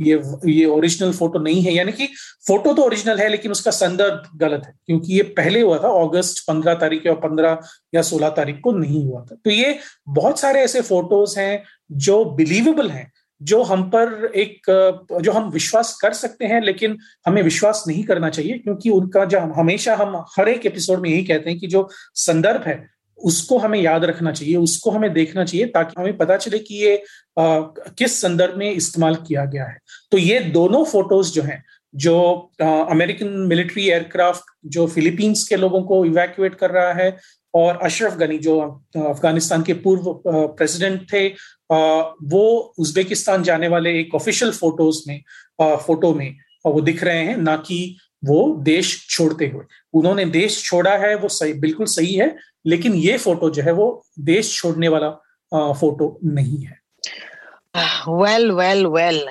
ये 0.00 0.20
ये 0.46 0.64
ओरिजिनल 0.66 1.12
फ़ोटो 1.12 1.38
नहीं 1.38 1.62
है। 1.62 1.72
यानी 1.74 1.92
कि 1.92 2.06
फ़ोटो 2.48 2.72
तो 2.72 2.82
ओरिजिनल 2.82 3.18
है, 3.18 3.28
लेकिन 3.28 3.52
उसका 3.52 3.70
संदर्भ 3.72 4.28
गलत 4.38 4.62
है, 4.66 4.74
क्योंकि 4.86 5.14
ये 5.14 5.22
पहले 5.38 5.60
हुआ 5.60 5.78
था 5.78 5.88
अगस्त 6.02 6.44
पंद्रह 6.48 6.74
तारीख 6.76 7.06
या 7.06 7.14
पंद्रह 7.24 7.58
या 7.94 8.02
सोलह 8.02 8.28
तारीख 8.36 8.60
को 8.64 8.72
नहीं 8.74 9.04
हुआ 9.04 9.20
था। 9.22 9.36
तो 9.36 9.50
ये 9.50 9.78
बहुत 10.10 10.40
सारे 10.40 10.60
ऐसे 10.60 10.80
फ़ोटोज़ 10.82 11.38
हैं 11.40 11.62
जो 12.04 12.24
बिलीवेबल 12.26 12.90
हैं 12.90 13.10
जो 13.42 13.62
हम 13.62 13.82
पर 13.82 14.32
एक 14.36 14.60
जो 15.22 15.32
हम 15.32 15.50
विश्वास 15.50 15.98
कर 16.02 16.12
सकते 16.12 16.44
हैं 16.44 16.60
लेकिन 16.60 16.98
हमें 17.26 17.42
विश्वास 17.42 17.84
नहीं 17.88 18.04
करना 18.04 18.30
चाहिए 18.30 18.58
क्योंकि 18.58 18.90
उनका 18.90 19.24
जो 19.24 19.38
हमेशा 19.38 19.96
हम 19.96 20.24
हर 20.38 20.48
एक 20.48 20.66
एपिसोड 20.66 21.00
में 21.00 21.10
यही 21.10 21.24
कहते 21.24 21.50
हैं 21.50 21.58
कि 21.58 21.66
जो 21.66 21.88
संदर्भ 22.14 22.62
है 22.62 22.94
उसको 23.18 23.58
हमें 23.58 23.80
याद 23.80 24.04
रखना 24.04 24.32
चाहिए 24.32 24.56
उसको 24.56 24.90
हमें 24.90 25.12
देखना 25.12 25.44
चाहिए 25.44 25.66
ताकि 25.66 25.94
हमें 25.98 26.16
पता 26.16 26.36
चले 26.36 26.58
कि 26.58 26.74
ये 26.74 26.96
आ, 27.38 27.60
किस 27.98 28.20
संदर्भ 28.20 28.56
में 28.56 28.72
इस्तेमाल 28.72 29.14
किया 29.14 29.44
गया 29.44 29.64
है। 29.64 29.78
तो 30.10 30.18
ये 30.18 30.40
दोनों 30.40 30.84
फ़ोटोज़ 30.84 31.32
जो 31.32 31.42
हैं 31.42 31.64
जो 31.96 32.16
अमेरिकन 32.62 33.28
मिलिट्री 33.48 33.88
एयरक्राफ्ट 33.88 34.44
जो 34.66 34.86
फिलीपींस 34.86 35.44
के 35.48 35.56
लोगों 35.56 35.82
को 35.82 36.04
इवैक्यूएट 36.04 36.54
कर 36.54 36.70
रहा 36.70 36.92
है 36.92 37.16
और 37.54 37.78
अशरफ 37.82 38.16
गनी 38.16 38.38
जो 38.38 38.60
अफ़गानिस्तान 38.96 39.62
के 39.62 39.74
पूर्व 39.84 40.12
प्रेसिडेंट 40.28 41.12
थे 41.12 41.26
वो 42.28 42.74
उज्बेकिस्तान 42.78 43.42
जाने 43.42 43.68
वाले 43.68 43.98
एक 44.00 44.14
ऑफिशियल 44.14 44.52
फ़ोटोज़ 44.52 45.02
में 45.08 45.20
फ़ोटो 45.60 46.12
में 46.14 46.36
वो 46.66 46.80
दिख 46.80 47.02
रहे 47.04 47.24
हैं, 47.24 47.36
ना 47.36 47.56
कि 47.56 47.96
वो 48.24 48.56
देश 48.62 49.06
छोड़ते 49.10 49.46
हुए। 49.46 49.64
उन्होंने 49.94 50.24
देश 50.24 50.62
छोड़ा 50.64 50.96
है, 50.96 51.14
वो 51.14 51.28
सही, 51.28 51.52
बिल्कुल 51.52 51.86
सही 51.86 52.14
है, 52.14 52.36
लेकिन 52.66 52.94
ये 52.94 53.16
फ़ोटो 53.18 53.50
जो 53.50 53.62
है, 53.62 53.72
वो 53.72 54.06
देश 54.20 54.54
छोड़ने 54.56 54.88
वाला 54.88 55.10
फ़ोटो 55.72 56.18
नहीं 56.24 56.58
है। 56.58 56.78
Well 58.08 58.50
well 58.52 58.86
well 58.86 59.26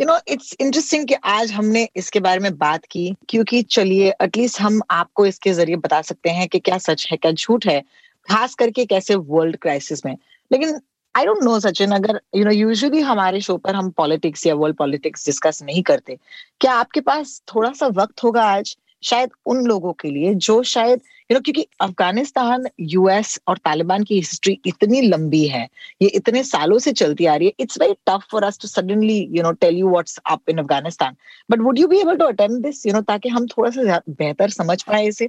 you 0.00 0.06
know 0.06 0.16
it's 0.28 0.54
interesting 0.60 1.06
कि 1.08 1.14
आज 1.14 1.50
हमने 1.52 1.88
इसके 1.96 2.20
बारे 2.20 2.40
में 2.40 2.56
बात 2.58 2.84
की, 2.90 3.14
क्योंकि 3.28 3.62
चलिए 3.62 4.12
एटलीस्ट 4.22 4.60
हम 4.60 4.80
आपको 4.90 5.26
इसके 5.26 5.52
ज़रिए 5.52 5.76
बता 5.76 6.00
सकते 6.02 6.30
हैं 6.30 6.46
कि 6.48 6.58
क्या 6.58 6.78
सच 6.78 7.06
है, 7.10 7.16
क्या 7.16 7.32
झूठ 7.32 7.66
है, 7.66 7.80
खास 8.28 8.54
करके 8.54 8.84
कैसे 8.86 9.14
वर्ल्ड 9.14 9.56
क्राइसिस 9.56 10.04
में। 10.06 10.16
लेकिन 10.52 10.80
आई 11.14 11.24
डोंट 11.26 11.42
नो 11.44 11.58
सचिन, 11.60 11.92
अगर 11.92 12.20
यू 12.36 12.44
नो 12.44 12.50
यूजुअली 12.50 13.00
हमारे 13.00 13.40
शो 13.40 13.56
पर 13.56 13.74
हम 13.74 13.90
पॉलिटिक्स 13.90 14.46
या 14.46 14.54
वर्ल्ड 14.54 14.76
पॉलिटिक्स 14.76 15.26
डिस्कस 15.26 15.62
नहीं 15.62 15.82
करते। 15.82 16.18
क्या 16.60 16.72
आपके 16.72 17.00
पास 17.00 17.42
थोड़ा 17.54 17.72
सा 17.72 17.86
वक्त 17.86 18.24
होगा 18.24 18.44
आज? 18.44 18.76
शायद 19.02 19.30
उन 19.46 19.64
लोगों 19.66 19.92
के 19.92 20.10
लिए 20.10 20.34
जो 20.34 20.62
शायद 20.62 21.00
यू 21.30 21.34
नो 21.34 21.40
क्योंकि 21.40 21.66
अफ़गानिस्तान 21.80 22.66
यूएस 22.80 23.38
और 23.48 23.58
तालिबान 23.58 24.02
की 24.04 24.14
हिस्ट्री 24.14 24.58
इतनी 24.66 25.00
लंबी 25.00 25.46
है, 25.48 25.68
ये 26.02 26.08
इतने 26.08 26.42
सालों 26.44 26.78
से 26.78 26.92
चलती 26.92 27.26
आ 27.26 27.34
रही 27.36 27.46
है 27.46 27.52
it's 27.60 27.80
very 27.80 27.94
tough 28.06 28.26
for 28.30 28.44
us 28.44 28.58
to 28.62 28.68
suddenly 28.68 29.18
you 29.32 29.42
know 29.42 29.52
tell 29.60 29.76
you 29.76 29.90
what's 29.90 30.18
up 30.26 30.50
in 30.50 30.58
Afghanistan. 30.58 31.16
But 31.50 31.60
would 31.60 31.78
you 31.78 31.88
be 31.88 32.00
able 32.00 32.16
to 32.16 32.24
attempt 32.24 32.62
this 32.62 32.86
you 32.86 32.92
know 32.92 33.00
ताकि 33.00 33.28
हम 33.28 33.46
थोड़ा 33.46 33.70
सा 33.70 34.00
बेहतर 34.08 34.50
समझ 34.50 34.82
पाए 34.82 35.06
इसे? 35.06 35.28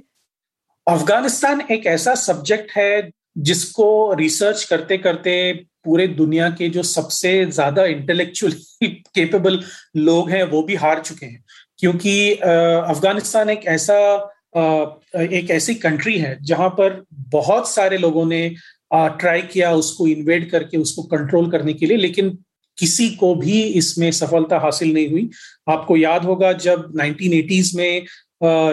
अफ़गानिस्तान 0.86 1.60
एक 1.70 1.86
ऐसा 1.86 2.14
सब्जेक्ट 2.14 2.70
है 2.76 3.10
जिसको 3.38 4.14
रिसर्च 4.14 4.64
करते 4.64 4.96
करते 4.98 5.52
पूरे 5.84 6.06
दुनिया 6.06 6.48
के 6.50 6.68
जो 6.68 6.82
सबसे 6.82 7.30
ज़्यादा 7.46 7.84
इंटेलेक्चुअली 7.86 8.88
केपेबल 9.14 9.58
लोग 9.96 10.30
हैं, 10.30 10.42
वो 10.42 10.62
भी 10.62 10.74
हार 10.74 11.00
चुके 11.00 11.26
हैं। 11.26 11.44
क्योंकि 11.82 12.32
अफ़गानिस्तान 12.34 13.50
एक 13.50 13.64
ऐसा 13.66 13.94
एक 15.16 15.50
ऐसी 15.50 15.74
कंट्री 15.74 16.16
है 16.18 16.36
जहाँ 16.42 16.68
पर 16.70 17.02
बहुत 17.30 17.68
सारे 17.70 17.96
लोगों 17.98 18.24
ने 18.26 18.48
ट्राई 18.92 19.42
किया 19.42 19.72
उसको 19.72 20.06
इन्वेड 20.06 20.50
करके, 20.50 20.76
उसको 20.78 21.02
कंट्रोल 21.02 21.50
करने 21.50 21.72
के 21.72 21.86
लिए, 21.86 21.96
लेकिन 21.96 22.28
किसी 22.78 23.08
को 23.10 23.34
भी 23.34 23.60
इसमें 23.80 24.10
सफलता 24.12 24.58
हासिल 24.58 24.92
नहीं 24.94 25.08
हुई। 25.10 25.28
आपको 25.68 25.96
याद 25.96 26.24
होगा 26.24 26.52
जब 26.52 26.92
1980s 27.00 27.74
में 27.74 28.06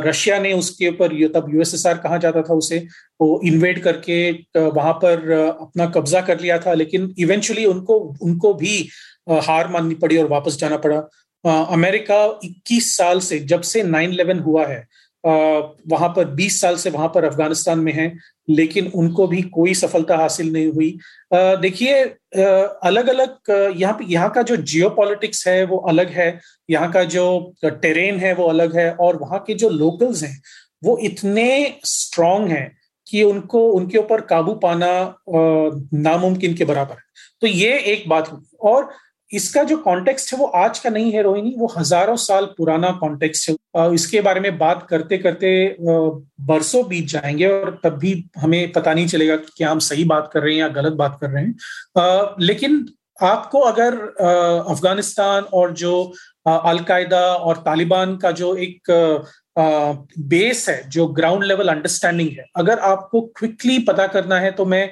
रशिया 0.06 0.40
ने 0.40 0.52
उसके 0.54 0.90
ऊपर 0.90 1.16
तब 1.34 1.54
यूएसएसआर 1.54 1.98
कहा 1.98 2.18
जाता 2.18 2.42
था 2.42 2.54
उसे, 2.54 2.78
वो 3.22 3.42
इन्वेड 3.46 3.82
करके 3.84 4.32
वहाँ 4.58 4.94
पर 4.94 5.32
अपना 5.32 5.86
कब्जा 5.88 6.22
कर 6.22 6.40
लिया 6.40 6.60
था, 6.60 6.74
लेकिन 6.74 7.14
इवेंचुअली 7.20 7.66
उनको 7.66 7.98
उनको 8.22 8.54
भी 8.54 8.78
हार 9.30 9.68
माननी 9.68 9.96
पड़ी 9.96 10.18
और 10.18 10.28
वापस 10.28 10.58
जाना 10.60 10.78
पड़ा। 10.78 11.02
अमेरिका 11.44 12.24
21 12.44 12.96
साल 12.98 13.20
से, 13.20 13.40
जब 13.42 13.62
से 13.64 13.84
9/11 13.86 14.40
हुआ 14.42 14.66
है 14.68 14.88
वहाँ 15.24 16.08
पर 16.10 16.26
20 16.36 16.60
साल 16.62 16.76
से 16.78 16.90
वहाँ 16.90 17.08
पर 17.16 17.26
अफ़गानिस्तान 17.26 17.80
में 17.80 17.92
है, 17.94 18.14
लेकिन 18.50 18.88
उनको 18.96 19.26
भी 19.28 19.42
कोई 19.44 19.74
सफलता 19.74 20.18
हासिल 20.18 20.52
नहीं 20.54 20.68
हुई। 20.68 20.98
देखिए 21.34 22.04
अलग 22.04 23.10
अलग 23.10 23.52
यहाँ 23.78 23.94
पे, 23.94 24.06
यहाँ 24.06 24.30
का 24.32 24.42
जो 24.42 24.56
जियो 24.56 24.90
है, 25.48 25.64
वो 25.66 25.78
अलग 25.90 26.10
है, 26.10 26.40
यहाँ 26.70 26.92
का 26.92 27.04
जो 27.06 27.54
टेरेन 27.64 28.20
है, 28.20 28.34
वो 28.36 28.48
अलग 28.48 28.78
है, 28.78 28.92
और 28.92 29.18
वहाँ 29.18 29.44
के 29.48 29.54
जो 29.54 29.70
लोकल्स 29.70 30.24
हैं, 30.24 30.42
वो 30.84 30.98
इतने 31.04 31.76
स्ट्रांग 31.86 32.48
हैं 32.48 32.72
कि 33.08 33.24
उनको, 33.24 33.68
उनके 33.70 33.98
ऊपर 33.98 34.22
काबू 34.24 34.54
पाना 34.64 34.92
नामुमकिन 35.30 36.54
के 36.54 36.66
बराबर 36.66 36.94
है। 36.94 37.08
तो 37.42 37.48
ये 37.48 37.78
एक 37.94 38.10
बात 38.10 38.32
हुई। 38.32 38.58
और 38.62 38.90
इसका 39.32 39.64
जो 39.64 39.78
कॉन्टेक्स्ट 39.78 40.34
है 40.34 40.40
वो 40.40 40.46
आज 40.46 40.80
का 40.80 40.90
नहीं 40.90 41.12
है, 41.12 41.22
रोहिणी, 41.24 41.54
वो 41.58 41.68
हज़ारों 41.78 42.16
साल 42.18 42.46
पुराना 42.58 42.92
कॉन्टेक्स्ट 43.02 43.50
है। 43.50 43.94
इसके 43.94 44.22
बारे 44.22 44.40
में 44.40 44.58
बात 44.58 44.86
करते 44.90 45.18
करते 45.18 45.52
बरसों 45.82 46.88
बीत 46.88 47.08
जाएँगे 47.08 47.48
और 47.50 47.80
तब 47.84 47.98
भी 48.00 48.14
हमें 48.38 48.72
पता 48.72 48.94
नहीं 48.94 49.08
चलेगा 49.08 49.36
कि 49.36 49.52
क्या 49.58 49.72
हम 49.72 49.80
सही 49.82 50.04
बात 50.06 50.30
कर 50.34 50.44
रहे 50.44 50.54
हैं 50.54 50.60
या 50.60 50.68
गलत 50.72 50.94
बात 50.94 51.18
कर 51.22 51.30
रहे 51.30 51.44
हैं। 51.44 52.36
लेकिन 52.42 52.86
आपको 53.20 53.60
अगर 53.62 53.98
अफ़गानिस्तान 54.68 55.44
और 55.54 55.74
जो 55.74 55.94
अलकायदा 56.48 57.22
और 57.22 57.58
तालिबान 57.58 58.16
का 58.18 58.32
जो 58.32 58.56
एक 58.58 58.92
बेस 59.56 60.68
है, 60.70 60.90
जो 60.90 61.08
ग्राउंड 61.10 61.44
लेवल 61.44 61.68
अंडरस्टैंडिंग 61.68 62.30
है, 62.30 62.46
अगर 62.56 62.80
आपको 62.82 63.22
क्विकली 63.38 63.78
पता 63.84 64.06
करना 64.08 64.40
है 64.40 64.52
तो 64.52 64.66
मैं 64.66 64.90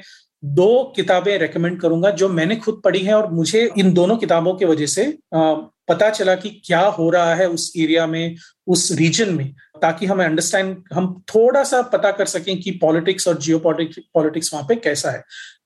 दो 0.56 0.94
किताबें 0.96 1.38
रेकमेंड 1.39 1.80
करूँगा 1.82 2.10
जो 2.12 2.30
मैंने 2.30 2.56
खुद 2.56 2.82
पढ़ी 2.84 3.00
है 3.00 3.13
और 3.13 3.32
मुझे 3.32 3.70
इन 3.77 3.94
दोनों 3.94 4.18
किताबों 4.18 4.54
की 4.56 4.66
वजह 4.66 4.86
से 4.86 5.06
पता 5.34 6.10
चला 6.10 6.36
कि 6.36 6.50
क्या 6.66 6.80
हो 6.80 7.10
रहा 7.10 7.36
है 7.36 7.48
उस 7.50 7.72
एरिया 7.77 8.06
में, 8.08 8.36
उस 8.68 8.92
रीजन 8.92 9.34
में, 9.34 9.54
ताकि 9.82 10.06
हमें 10.06 10.25
अंडरस्टैंड 10.25 10.75
हम 10.94 11.24
थोड़ा 11.30 11.63
सा 11.63 11.82
पता 11.94 12.12
कर 12.12 12.25
सकें 12.25 12.60
कि 12.62 12.72
पॉलिटिक्स 12.82 13.27
और 13.27 13.38
जियो 13.38 13.60
पॉलिटिक्स 13.60 14.54
वहाँ 14.54 14.66
पे 14.70 14.75
कैसा 14.75 15.12
है। 15.12 15.24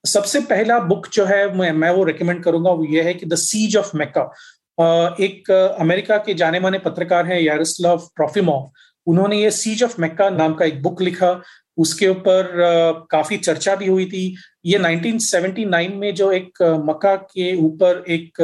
सबसे 0.08 0.40
पहला 0.42 0.80
बुक 0.82 1.08
जो 1.14 1.26
है, 1.26 1.54
मैं 1.58 1.72
मैं 1.72 1.90
वो 1.92 2.04
रिकमेंड 2.04 2.44
करूँगा, 2.44 2.72
वो 2.72 2.86
ये 2.86 3.02
है 3.02 3.14
कि 3.14 3.26
द 3.26 3.36
सीज 3.36 3.78
ऑफ़ 3.78 3.96
मेका 3.98 4.22
एक 5.22 5.52
अमेरिका 5.80 6.18
के 6.18 6.34
जाने 6.34 6.60
माने 6.60 6.80
पत्रकार 6.80 7.26
हैं, 7.26 7.40
यारोस्लाव 7.42 8.10
ट्रॉफिमोव 8.16 8.72
उन्होंने 9.08 9.42
ये 9.42 9.52
सीज 9.52 9.84
ऑफ़ 9.84 10.00
मेक्का 10.02 10.30
नाम 10.30 10.54
का 10.54 10.66
एक 10.66 10.82
बुक 10.84 11.02
लिखा 11.02 11.32
उसके 11.82 12.08
ऊपर 12.08 12.52
काफ़ी 13.12 13.38
चर्चा 13.40 13.76
भी 13.76 13.88
हुई 13.88 14.06
थी। 14.06 14.24
ये 14.66 14.78
1979 14.80 15.96
में 15.96 16.14
जो 16.16 16.32
एक 16.32 16.62
मक्का 16.86 17.16
के 17.16 17.56
ऊपर 17.58 18.04
एक 18.10 18.42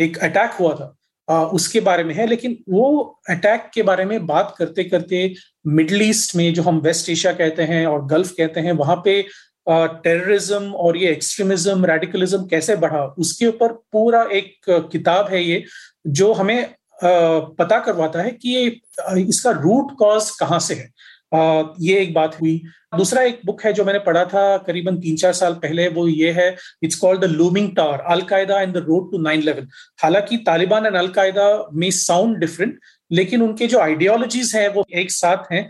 एक 0.00 0.18
अटैक 0.18 0.52
हुआ 0.60 0.74
था 0.74 0.96
उसके 1.52 1.80
बारे 1.80 2.04
में 2.04 2.14
है। 2.14 2.26
लेकिन 2.26 2.56
वो 2.68 2.88
अटैक 3.30 3.70
के 3.74 3.82
बारे 3.82 4.04
में 4.04 4.26
बात 4.26 4.54
करते 4.58 4.84
करते 4.84 5.32
मिडल 5.68 6.02
ईस्ट 6.02 6.36
में 6.36 6.52
जो 6.54 6.62
हम 6.62 6.78
वेस्ट 6.80 7.10
एशिया 7.10 7.32
कहते 7.32 7.62
हैं 7.64 7.86
और 7.86 8.06
गल्फ 8.06 8.30
कहते 8.30 8.60
हैं, 8.60 8.72
वहाँ 8.74 8.96
पे 9.04 9.22
टेररिज्म 9.66 10.72
और 10.74 10.96
ये 10.96 11.10
एक्सट्रीमिज्म, 11.10 11.84
रेडिकलिज्म 11.86 12.46
कैसे 12.46 12.76
बढ़ा, 12.76 13.04
उसके 13.18 13.46
ऊपर 13.46 13.72
पूरा 13.92 14.22
एक 14.32 14.54
किताब 14.92 15.28
है 15.32 15.42
ये, 15.42 15.64
जो 16.06 16.32
हमें 16.32 16.74
पता 17.04 17.78
करवाता 17.78 18.22
है 18.22 18.30
कि 18.32 18.48
ये 18.48 18.66
इसका 19.20 19.50
रूट 19.52 19.96
कॉज 19.98 20.30
कहाँ 20.30 20.58
से 20.60 20.74
है। 20.74 20.90
ये 21.32 21.98
एक 21.98 22.14
बात 22.14 22.40
हुई। 22.40 22.62
दूसरा 22.96 23.22
एक 23.22 23.40
बुक 23.46 23.62
है 23.64 23.72
जो 23.72 23.84
मैंने 23.84 23.98
पढ़ा 23.98 24.24
था 24.24 24.56
करीबन 24.58 24.96
तीन 25.00 25.16
चार 25.16 25.32
साल 25.32 25.52
पहले, 25.54 25.88
वो 25.88 26.06
ये 26.08 26.32
है 26.32 26.56
it's 26.82 26.96
called 26.96 27.20
the 27.20 27.30
looming 27.30 27.70
tower 27.76 28.00
al Qaeda 28.10 28.60
and 28.60 28.74
the 28.74 28.84
road 28.88 29.10
to 29.12 29.18
nine 29.18 29.40
eleven 29.40 29.68
हालाँकि 30.02 30.36
तालिबान 30.46 30.86
एंड 30.86 30.96
अलकायदा 30.96 31.46
में 31.72 31.90
साउंड 31.92 32.36
डिफरेंट 32.38 32.78
लेकिन 33.10 33.42
उनके 33.42 33.66
जो 33.66 33.78
आइडियोलॉजीज 33.80 34.54
हैं, 34.56 34.68
वो 34.68 34.84
एक 34.90 35.10
साथ 35.10 35.52
हैं 35.52 35.68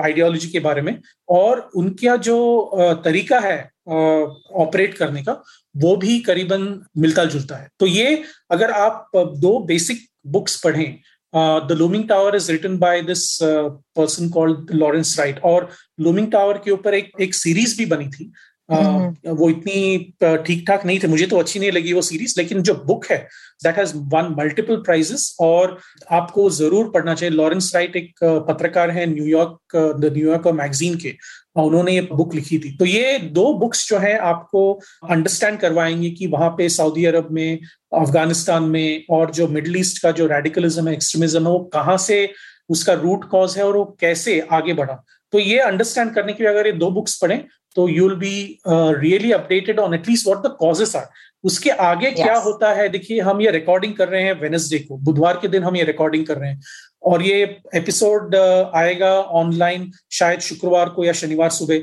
आइडियोलॉजी 0.00 0.48
के 0.48 0.60
बारे 0.60 0.82
में, 0.82 0.98
और 1.28 1.70
उनका 1.76 2.16
जो 2.18 3.00
तरीका 3.04 3.38
है 3.40 3.58
ऑपरेट 3.88 4.94
करने 4.94 5.22
का, 5.22 5.32
वो 5.74 5.96
भी 5.96 6.18
करीबन 6.20 6.62
मिलता 6.98 7.24
जुलता 7.24 7.56
है। 7.56 7.68
तो 7.80 7.86
ये, 7.86 8.22
अगर 8.50 8.70
आप 8.70 9.10
दो 9.16 9.58
बेसिक 9.66 10.06
बुक्स 10.26 10.60
पढ़ें 10.62 10.98
the 11.35 11.75
looming 11.77 12.07
tower 12.09 12.35
is 12.35 12.49
written 12.51 12.77
by 12.77 13.01
this 13.01 13.37
person 13.43 14.29
called 14.29 14.71
Lawrence 14.71 15.19
Wright 15.19 15.39
और 15.43 15.69
लूमिंग 15.99 16.31
टावर 16.31 16.57
के 16.57 16.71
ऊपर 16.71 16.93
एक 16.93 17.11
एक 17.21 17.35
सीरीज 17.35 17.77
भी 17.77 17.85
बनी 17.85 18.07
थी 18.09 18.31
Uh, 18.68 19.12
वो 19.28 19.48
इतनी 19.50 20.44
ठीक 20.46 20.64
ठाक 20.68 20.84
नहीं 20.86 20.98
थे। 20.98 21.08
मुझे 21.08 21.26
तो 21.26 21.38
अच्छी 21.38 21.58
नहीं 21.60 21.70
लगी 21.72 21.92
वो 21.92 22.02
सीरीज़ 22.02 22.34
लेकिन 22.38 22.62
जो 22.62 22.74
बुक 22.86 23.06
है 23.06 23.16
that 23.64 23.78
has 23.78 23.92
won 24.12 24.34
multiple 24.38 24.76
prizes 24.82 25.36
और 25.40 25.76
आपको 26.10 26.48
ज़रूर 26.50 26.90
पढ़ना 26.90 27.14
चाहिए। 27.14 27.34
लॉरेंस 27.34 27.70
राइट 27.74 27.96
एक 27.96 28.24
पत्रकार 28.48 28.90
है 28.90 29.06
न्यूयॉर्क 29.06 29.76
द 29.76 30.12
न्यूयॉर्क 30.14 30.46
मैगजीन 30.54 30.96
के 30.96 31.14
उन्होंने 31.60 31.94
ये 31.94 32.00
बुक 32.12 32.34
लिखी 32.34 32.58
थी। 32.58 32.76
तो 32.76 32.84
ये 32.84 33.18
दो 33.18 33.52
बुक्स 33.58 33.88
जो 33.88 33.98
है 33.98 34.16
आपको 34.18 34.72
अंडरस्टैंड 35.10 35.58
करवाएँगे 35.60 36.10
कि 36.10 36.26
वहाँ 36.26 36.50
पे 36.58 36.68
सऊदी 36.70 37.04
अरब 37.04 37.28
में 37.30 37.58
अफ़गानिस्तान 37.94 38.62
में 38.70 39.04
और 39.10 39.30
जो 39.30 39.48
मिडल 39.48 39.76
ईस्ट 39.76 40.02
का 40.02 40.10
जो 40.12 40.26
रेडिकलिज्म 40.26 40.88
है 40.88 40.94
एक्सट्रीमिज्म 40.94 41.46
है 41.46 41.52
वो 41.52 41.58
कहाँ 41.74 41.96
से 41.98 42.28
उसका 42.70 42.92
रूट 43.02 43.28
कॉज 43.30 43.56
है 43.58 43.64
और 43.64 43.76
वो 43.76 43.84
कैसे 44.00 44.40
आगे 44.52 44.72
बढ़ा। 44.74 45.02
तो 45.32 45.38
ये 45.38 45.58
अंडरस्टैंड 45.60 46.14
करने 46.14 46.32
के 46.32 46.42
लिए 46.44 46.52
अगर 46.52 46.66
ये 46.66 46.72
दो 46.72 46.90
बुक्स 46.90 47.18
पढ़ें 47.22 47.44
तो 47.76 47.88
you 47.88 48.08
will 48.08 48.16
be 48.18 48.58
really 48.68 49.32
updated 49.32 49.78
on 49.80 49.94
at least 49.94 50.26
what 50.26 50.42
the 50.46 50.56
causes 50.58 50.96
are 50.96 51.06
उसके 51.44 51.70
आगे 51.70 52.06
yes. 52.06 52.16
क्या 52.16 52.36
होता 52.38 52.72
है? 52.72 52.88
देखिए 52.88 53.20
हम 53.20 53.40
ये 53.40 53.50
रिकॉर्डिंग 53.50 53.94
कर 53.94 54.08
रहे 54.08 54.22
हैं 54.22 54.32
वेनसडे 54.40 54.78
को। 54.78 54.96
बुधवार 54.96 55.38
के 55.42 55.48
दिन 55.48 55.62
हम 55.62 55.76
ये 55.76 55.84
रिकॉर्डिंग 55.84 56.26
कर 56.26 56.36
रहे 56.38 56.50
हैं। 56.50 56.60
और 57.02 57.22
ये 57.22 57.42
एपिसोड 57.74 58.34
uh, 58.36 58.66
आएगा 58.74 59.10
ऑनलाइन 59.40 59.90
शायद 60.12 60.40
शुक्रवार 60.40 60.88
को 60.88 61.04
या 61.04 61.12
शनिवार 61.12 61.50
सुबह। 61.50 61.78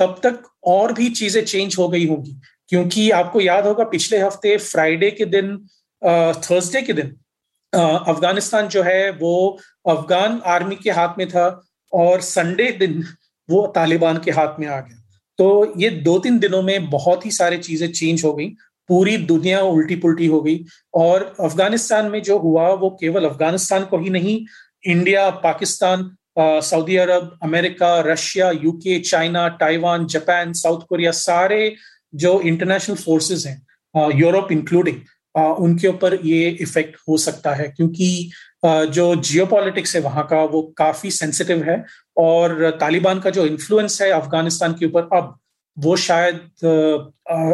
तब 0.00 0.20
तक 0.22 0.42
और 0.64 0.92
भी 0.92 1.08
चीज़ें 1.10 1.44
चेंज 1.44 1.76
हो 1.78 1.88
गई 1.88 2.06
होंगी। 2.06 2.40
क्योंकि 2.68 3.10
आपको 3.10 3.40
याद 3.40 3.66
होगा 3.66 3.84
पिछले 3.84 4.18
हफ़्ते 4.18 4.56
फ्राइडे 4.56 5.10
के 5.10 5.24
दिन 5.24 5.56
थर्सडे 6.02 6.80
uh, 6.80 6.86
के 6.86 6.92
दिन 6.92 7.14
uh, 7.72 8.08
अफ़गानिस्तान 8.08 8.68
जो 8.68 8.82
है 8.82 9.10
वो 9.10 9.34
अफगान 9.88 10.40
आर्मी 10.46 10.76
के 10.76 10.90
हाथ 10.90 11.18
में 11.18 11.28
था। 11.28 11.46
और 11.92 12.20
संडे 12.22 12.70
दिन 12.78 13.02
वो 13.48 13.66
तालिबान 13.74 14.18
के 14.24 14.30
हाथ 14.30 14.58
में 14.60 14.66
आ 14.66 14.80
गया। 14.80 14.98
तो 15.38 15.72
ये 15.78 15.90
दो 16.02 16.18
तीन 16.18 16.38
दिनों 16.38 16.62
में 16.62 16.90
बहुत 16.90 17.24
ही 17.26 17.30
सारी 17.32 17.56
चीज़ें 17.58 17.90
चेंज 17.90 18.24
हो 18.24 18.32
गई। 18.34 18.48
पूरी 18.88 19.16
दुनिया 19.18 19.60
उल्टी 19.62 19.96
पुल्टी 19.96 20.26
हो 20.26 20.40
गई 20.42 20.64
और 20.94 21.22
अफ़गानिस्तान 21.40 22.10
में 22.10 22.22
जो 22.22 22.38
हुआ 22.38 22.68
वो 22.74 22.90
केवल 23.00 23.24
अफ़गानिस्तान 23.24 23.84
को 23.84 23.98
ही 23.98 24.10
नहीं 24.10 24.34
India 24.84 25.28
Pakistan 25.42 26.10
Saudi 26.38 26.96
Arabia 26.96 27.38
America 27.42 27.98
Russia 28.02 28.50
UK 28.52 28.98
China 29.00 29.48
Taiwan 29.60 30.06
Japan 30.06 30.52
South 30.52 30.80
Korea 30.88 31.10
सारे 31.12 31.74
जो 32.14 32.40
इंटरनेशनल 32.42 32.96
फोर्सेस 32.96 33.46
हैं 33.46 34.10
यूरोप 34.18 34.52
इंक्लूडिंग 34.52 34.96
उनके 35.38 35.88
ऊपर 35.88 36.18
ये 36.24 36.50
इफ़ेक्ट 36.50 36.96
हो 37.08 37.18
सकता 37.18 37.54
है 37.54 37.68
क्योंकि 37.68 38.30
जो 38.66 39.16
जियो 39.16 39.48
है 39.54 40.00
वहाँ 40.00 40.26
का 40.26 40.44
वो 40.44 40.62
काफ़ी 40.62 41.10
सेंसिटिव 41.10 41.62
है 41.62 41.84
और 42.16 42.70
तालिबान 42.80 43.20
का 43.20 43.30
जो 43.30 43.46
इन्फ्लुएंस 43.46 44.02
है 44.02 44.10
अफ़गानिस्तान 44.10 44.72
के 44.72 44.86
ऊपर 44.86 45.02
अब, 45.02 45.38
वो 45.78 45.96
शायद 45.96 46.34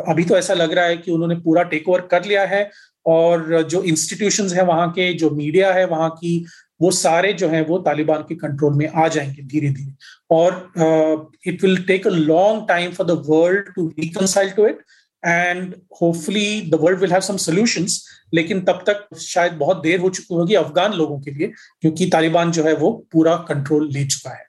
अभी 0.09 0.25
तो 0.25 0.37
ऐसा 0.37 0.55
लग 0.55 0.73
रहा 0.73 0.85
है 0.85 0.97
कि 0.97 1.11
उन्होंने 1.11 1.35
पूरा 1.35 1.63
टेक 1.63 1.89
ओवर 1.89 2.01
कर 2.01 2.25
लिया 2.25 2.45
है 2.45 2.71
और 3.07 3.63
जो 3.63 3.83
इंस्टीट्यूशंस 3.83 4.53
है 4.53 4.65
वहाँ 4.65 4.91
के, 4.91 5.15
जो 5.15 5.31
मीडिया 5.31 5.73
है 5.73 5.87
वहाँ 5.87 6.11
की, 6.11 6.47
वो 6.81 6.91
सारे 6.91 7.33
जो 7.33 7.49
है 7.49 7.65
वो 7.65 7.79
तालिबान 7.79 8.23
के 8.23 8.35
कंट्रोल 8.35 8.75
में 8.75 8.89
आ 8.89 9.09
जाएँगे 9.09 9.43
धीरे 9.43 9.69
धीरे 9.71 9.93
और 10.31 10.73
it 11.47 11.63
will 11.65 11.83
take 11.83 12.07
a 12.07 12.11
long 12.11 12.69
time 12.69 12.91
for 12.91 13.07
the 13.07 13.11
world 13.11 13.75
to 13.75 13.89
reconcile 13.89 14.51
to 14.51 14.67
it 14.67 14.79
and 15.27 15.75
hopefully 16.03 16.61
the 16.61 16.75
world 16.75 17.01
will 17.01 17.13
have 17.13 17.21
some 17.21 17.37
solutions 17.37 18.09
लेकिन 18.35 18.61
तब 18.61 18.85
तक 18.89 19.17
शायद 19.17 19.53
बहुत 19.53 19.83
देर 19.83 20.01
हो 20.01 20.11
चुकी 20.11 20.35
होगी 20.35 20.55
अफगान 20.55 20.93
लोगों 20.93 21.21
के 21.21 21.31
लिए 21.31 21.53
क्योंकि 21.81 22.07
तालिबान 22.07 22.53
जो 22.53 22.65
है 22.65 22.75
वो 22.75 23.07
पूरा 23.13 23.35
कंट्रोल 23.37 23.89
ले 23.93 24.05
चुका 24.05 24.31
है। 24.31 24.49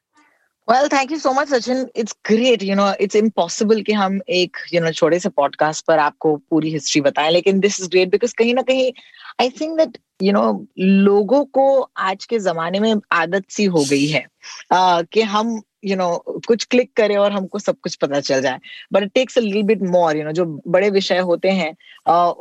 Well 0.69 0.87
thank 0.87 1.11
you 1.11 1.19
so 1.19 1.33
much 1.33 1.47
Sachin 1.47 1.87
it's 1.95 2.15
great 2.25 2.63
you 2.63 2.75
know 2.75 2.93
it's 2.93 3.15
impossible 3.15 3.81
कि 3.81 3.93
हम 3.93 4.19
एक 4.29 4.57
यू 4.73 4.81
नो 4.81 4.91
छोटे 4.91 5.19
से 5.19 5.29
पॉडकास्ट 5.29 5.85
पर 5.85 5.99
आपको 5.99 6.35
पूरी 6.35 6.71
हिस्ट्री 6.71 7.01
बताएँ 7.01 7.31
लेकिन 7.31 7.59
दिस 7.59 7.81
इज़ 7.81 7.89
ग्रेट 7.89 8.09
बिकॉज़ 8.09 8.33
कहीं 8.37 8.53
ना 8.53 8.61
कहीं 8.61 8.91
I 9.41 9.49
think 9.49 9.77
that 9.77 9.97
you 10.21 10.33
know 10.33 10.65
लोगों 10.79 11.45
को 11.45 11.89
आज 11.97 12.25
के 12.25 12.39
जमाने 12.39 12.79
में 12.79 12.95
आदत 13.11 13.43
सी 13.49 13.65
हो 13.65 13.85
गई 13.89 14.05
है 14.07 14.25
uh, 14.73 15.07
कि 15.11 15.21
हम 15.21 15.61
यू 15.83 15.95
नो 15.95 16.07
कुछ 16.47 16.65
क्लिक 16.65 16.91
करे 16.97 17.15
और 17.15 17.31
हमको 17.31 17.59
सब 17.59 17.79
कुछ 17.79 17.95
पता 17.95 18.19
चल 18.21 18.41
जाए। 18.41 18.59
But 18.93 19.03
it 19.03 19.11
takes 19.13 19.37
a 19.37 19.41
little 19.41 19.63
bit 19.63 19.81
more 19.81 20.17
you 20.17 20.23
know 20.23 20.31
जो 20.31 20.45
बड़े 20.67 20.89
विषय 20.89 21.17
होते 21.29 21.49
हैं 21.51 21.75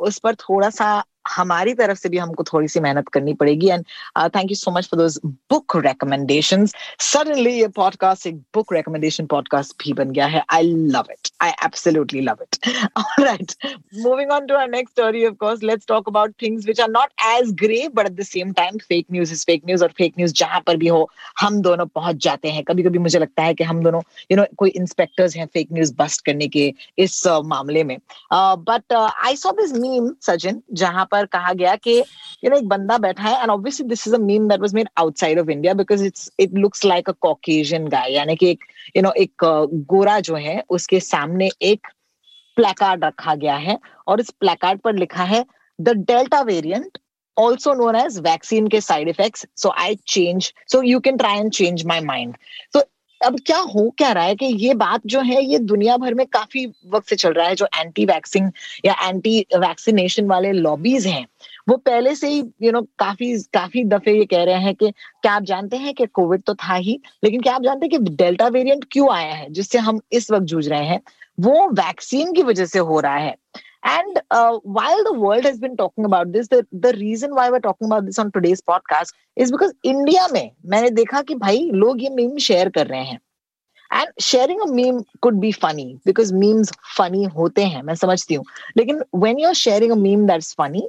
उस 0.07 0.19
पर 0.19 0.35
थोड़ा 0.35 0.69
सा 0.69 1.03
हमारी 1.29 1.73
तरफ़ 1.73 1.97
से 1.99 2.09
भी 2.09 2.17
हमको 2.17 2.43
थोड़ी 2.43 2.67
सी 2.67 2.79
मेहनत 2.79 3.07
करनी 3.13 3.33
पड़ेगी। 3.33 3.69
And 3.69 3.85
thank 4.35 4.51
you 4.51 4.55
so 4.55 4.71
much 4.71 4.89
for 4.91 5.07
book 5.51 5.75
recommendation 5.85 6.65
suddenly 7.01 7.53
ये 7.59 7.67
पॉडकास्ट 7.75 8.27
एक 8.27 8.37
बुक 8.55 8.73
रिकमेंडेशन 8.73 9.25
पॉडकास्ट 9.25 9.73
भी 9.83 9.93
बन 9.93 10.11
गया 10.11 10.25
है। 10.27 10.43
I 10.53 10.73
love 10.95 11.11
it 11.11 11.29
I 11.41 11.49
absolutely 11.65 12.21
love 12.21 12.43
it 12.43 12.57
right 13.19 13.53
moving 13.97 14.31
on 14.31 14.45
to 14.45 14.55
our 14.55 14.69
next 14.69 14.93
story 14.93 15.25
of 15.27 15.35
course 15.39 15.63
let's 15.63 15.85
talk 15.87 16.09
about 16.09 16.33
things 16.41 16.65
which 16.65 16.81
are 16.81 16.89
not 16.89 17.25
as 17.27 17.51
grey 17.61 17.87
but 17.95 18.05
at 18.05 18.11
the 18.11 18.23
same 18.23 18.51
time 18.53 18.77
fake 18.87 19.05
news 19.11 19.33
is 19.33 19.45
fake 19.45 19.63
news 19.67 19.83
और 19.83 19.93
fake 19.97 20.13
news 20.17 20.33
जहाँ 20.33 20.61
पर 20.67 20.77
भी 20.77 20.87
हो 20.87 21.09
हम 21.39 21.61
दोनों 21.61 21.85
पहुँच 21.85 22.23
जाते 22.23 22.49
हैं। 22.51 22.63
कभी 22.63 22.83
कभी 22.83 22.99
मुझे 22.99 23.19
लगता 23.19 23.43
है 23.43 23.53
कि 23.53 23.63
हम 23.63 23.83
दोनों 23.83 24.01
यू 24.31 24.37
नो 24.37 24.45
कोई 24.57 24.69
इंस्पेक्टर्स 24.69 25.35
हैं 25.37 25.45
फेक 25.53 25.67
न्यूज़ 25.73 25.93
बस्ट 25.99 26.25
करने 26.25 26.47
के 26.47 26.71
इस 26.97 27.23
uh, 27.27 27.43
मामले 27.45 27.83
में। 27.83 27.97
But 28.33 28.93
I 28.93 29.35
saw 29.35 29.51
this 29.51 29.73
meme 29.73 30.13
Sachin 30.21 30.61
जहाँ 30.73 31.07
पर 31.11 31.18
कहा 31.25 31.53
गया 31.53 31.75
कि 31.75 31.99
यू 32.43 32.49
नो 32.49 32.57
एक 32.57 32.67
बंदा 32.67 32.97
बैठा 32.97 33.23
है 33.23 33.41
and 33.41 33.51
obviously 33.51 33.87
this 33.87 34.07
is 34.07 34.15
a 34.15 34.17
meme 34.17 34.47
that 34.47 34.59
was 34.59 34.73
made 34.73 34.89
outside 34.97 35.39
of 35.39 35.49
India 35.49 35.73
because 35.73 36.05
it's 36.05 36.31
it 36.39 36.53
looks 36.53 36.85
like 36.85 37.09
a 37.09 37.13
Caucasian 37.21 37.87
guy 37.87 38.13
यानी 38.13 38.35
कि 38.35 38.49
एक 38.51 38.59
यू 38.97 39.03
नो 39.03 39.11
एक 39.11 39.33
गोरा 39.87 40.19
जो 40.19 40.35
है, 40.35 40.63
उसके 40.69 40.99
सामने 40.99 41.49
एक 41.61 41.87
प्लेकार्ड 42.55 43.05
रखा 43.05 43.35
गया 43.35 43.55
है 43.55 43.79
और 44.07 44.19
इस 44.19 44.29
प्लेकार्ड 44.29 44.79
पर 44.79 44.95
लिखा 44.95 45.23
है 45.23 45.45
the 45.81 45.89
delta 45.89 46.41
variant 46.41 46.97
also 47.37 47.73
known 47.73 47.95
as 47.95 48.19
vaccine 48.19 48.69
के 48.69 48.81
side 48.81 49.07
effects, 49.07 49.45
so 49.55 49.71
i 49.77 49.97
change, 50.05 50.53
so 50.67 50.81
you 50.81 50.99
can 50.99 51.17
try 51.17 51.35
and 51.35 51.53
change 51.53 51.85
my 51.85 51.99
mind. 52.01 52.37
So 52.73 52.83
अब 53.25 53.39
क्या 53.45 53.57
हो 53.57 53.89
क्या 53.89 54.11
रहा 54.11 54.23
है 54.23 54.35
कि 54.35 54.45
ये 54.45 54.73
बात 54.73 55.01
जो 55.05 55.19
है, 55.19 55.43
ये 55.43 55.59
दुनिया 55.59 55.97
भर 55.97 56.13
में 56.13 56.25
काफ़ी 56.25 56.65
वक्त 56.87 57.09
से 57.09 57.15
चल 57.15 57.33
रहा 57.33 57.47
है, 57.47 57.55
जो 57.55 57.67
एंटी 57.77 58.05
वैक्सिंग 58.05 58.51
या 58.85 58.95
एंटी 59.03 59.39
वैक्सीनेशन 59.55 60.25
वाले 60.25 60.51
लॉबीज 60.51 61.07
हैं। 61.07 61.25
वो 61.69 61.77
पहले 61.77 62.15
से 62.15 62.29
ही 62.29 62.43
यू 62.63 62.71
नो 62.71 62.81
काफ़ी 62.99 63.33
काफ़ी 63.53 63.83
दफे 63.83 64.17
ये 64.19 64.25
कह 64.25 64.43
रहे 64.43 64.61
हैं 64.61 64.75
कि 64.75 64.91
क्या 64.91 65.33
आप 65.33 65.43
जानते 65.43 65.77
हैं 65.77 65.93
कि 65.93 66.05
कोविड 66.05 66.41
तो 66.41 66.53
था 66.55 66.73
ही, 66.73 66.99
लेकिन 67.23 67.41
क्या 67.41 67.55
आप 67.55 67.63
जानते 67.63 67.85
हैं 67.85 68.03
कि 68.03 68.15
डेल्टा 68.15 68.47
वेरिएंट 68.47 68.85
क्यों 68.91 69.13
आया 69.13 69.33
है, 69.33 69.49
जिससे 69.49 69.77
हम 69.77 70.01
इस 70.11 70.31
वक्त 70.31 70.45
जूझ 70.45 70.67
रहे 70.67 70.85
हैं? 70.85 71.01
वो 71.39 71.69
वैक्सीन 71.69 72.33
की 72.33 72.43
वजह 72.43 72.65
से 72.65 72.79
हो 72.79 72.99
रहा 72.99 73.17
है। 73.17 73.35
And 73.83 74.19
uh, 74.29 74.59
while 74.63 75.03
the 75.03 75.13
world 75.13 75.45
has 75.45 75.59
been 75.59 75.77
talking 75.77 76.05
about 76.05 76.31
this, 76.33 76.47
the, 76.49 76.67
the 76.71 76.91
reason 76.93 77.33
why 77.33 77.49
we're 77.49 77.59
talking 77.59 77.87
about 77.87 78.05
this 78.05 78.19
on 78.19 78.31
today's 78.31 78.61
podcast 78.61 79.13
is 79.37 79.51
because 79.51 79.73
India 79.83 80.27
में 80.31 80.51
मैंने 80.65 80.89
देखा 80.91 81.21
कि 81.21 81.35
भाई 81.35 81.69
लोग 81.73 82.01
ये 82.03 82.09
मीम 82.09 82.37
शेयर 82.47 82.69
कर 82.69 82.87
रहे 82.87 83.03
हैं। 83.03 83.19
And 83.91 84.09
sharing 84.21 84.61
a 84.61 84.65
meme 84.71 84.99
could 85.21 85.39
be 85.39 85.51
funny 85.51 85.85
because 86.05 86.33
memes 86.33 86.71
funny 86.97 87.23
होते 87.37 87.63
हैं 87.65 87.81
मैं 87.83 87.95
समझती 87.95 88.35
हूँ। 88.35 88.45
लेकिन 88.77 89.03
when 89.23 89.39
you 89.39 89.47
are 89.47 89.53
sharing 89.53 89.91
a 89.91 89.95
meme 89.95 90.27
that's 90.27 90.53
funny 90.61 90.87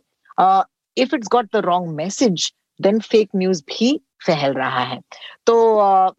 if 0.97 1.15
it's 1.15 1.29
got 1.33 1.49
the 1.57 1.65
wrong 1.65 1.89
message 1.97 2.53
then 2.83 3.01
fake 3.01 3.29
news 3.37 3.63
भी 3.69 3.97
फैल 4.27 4.53
रहा 4.53 4.85
है। 4.85 5.01
तो 5.47 5.57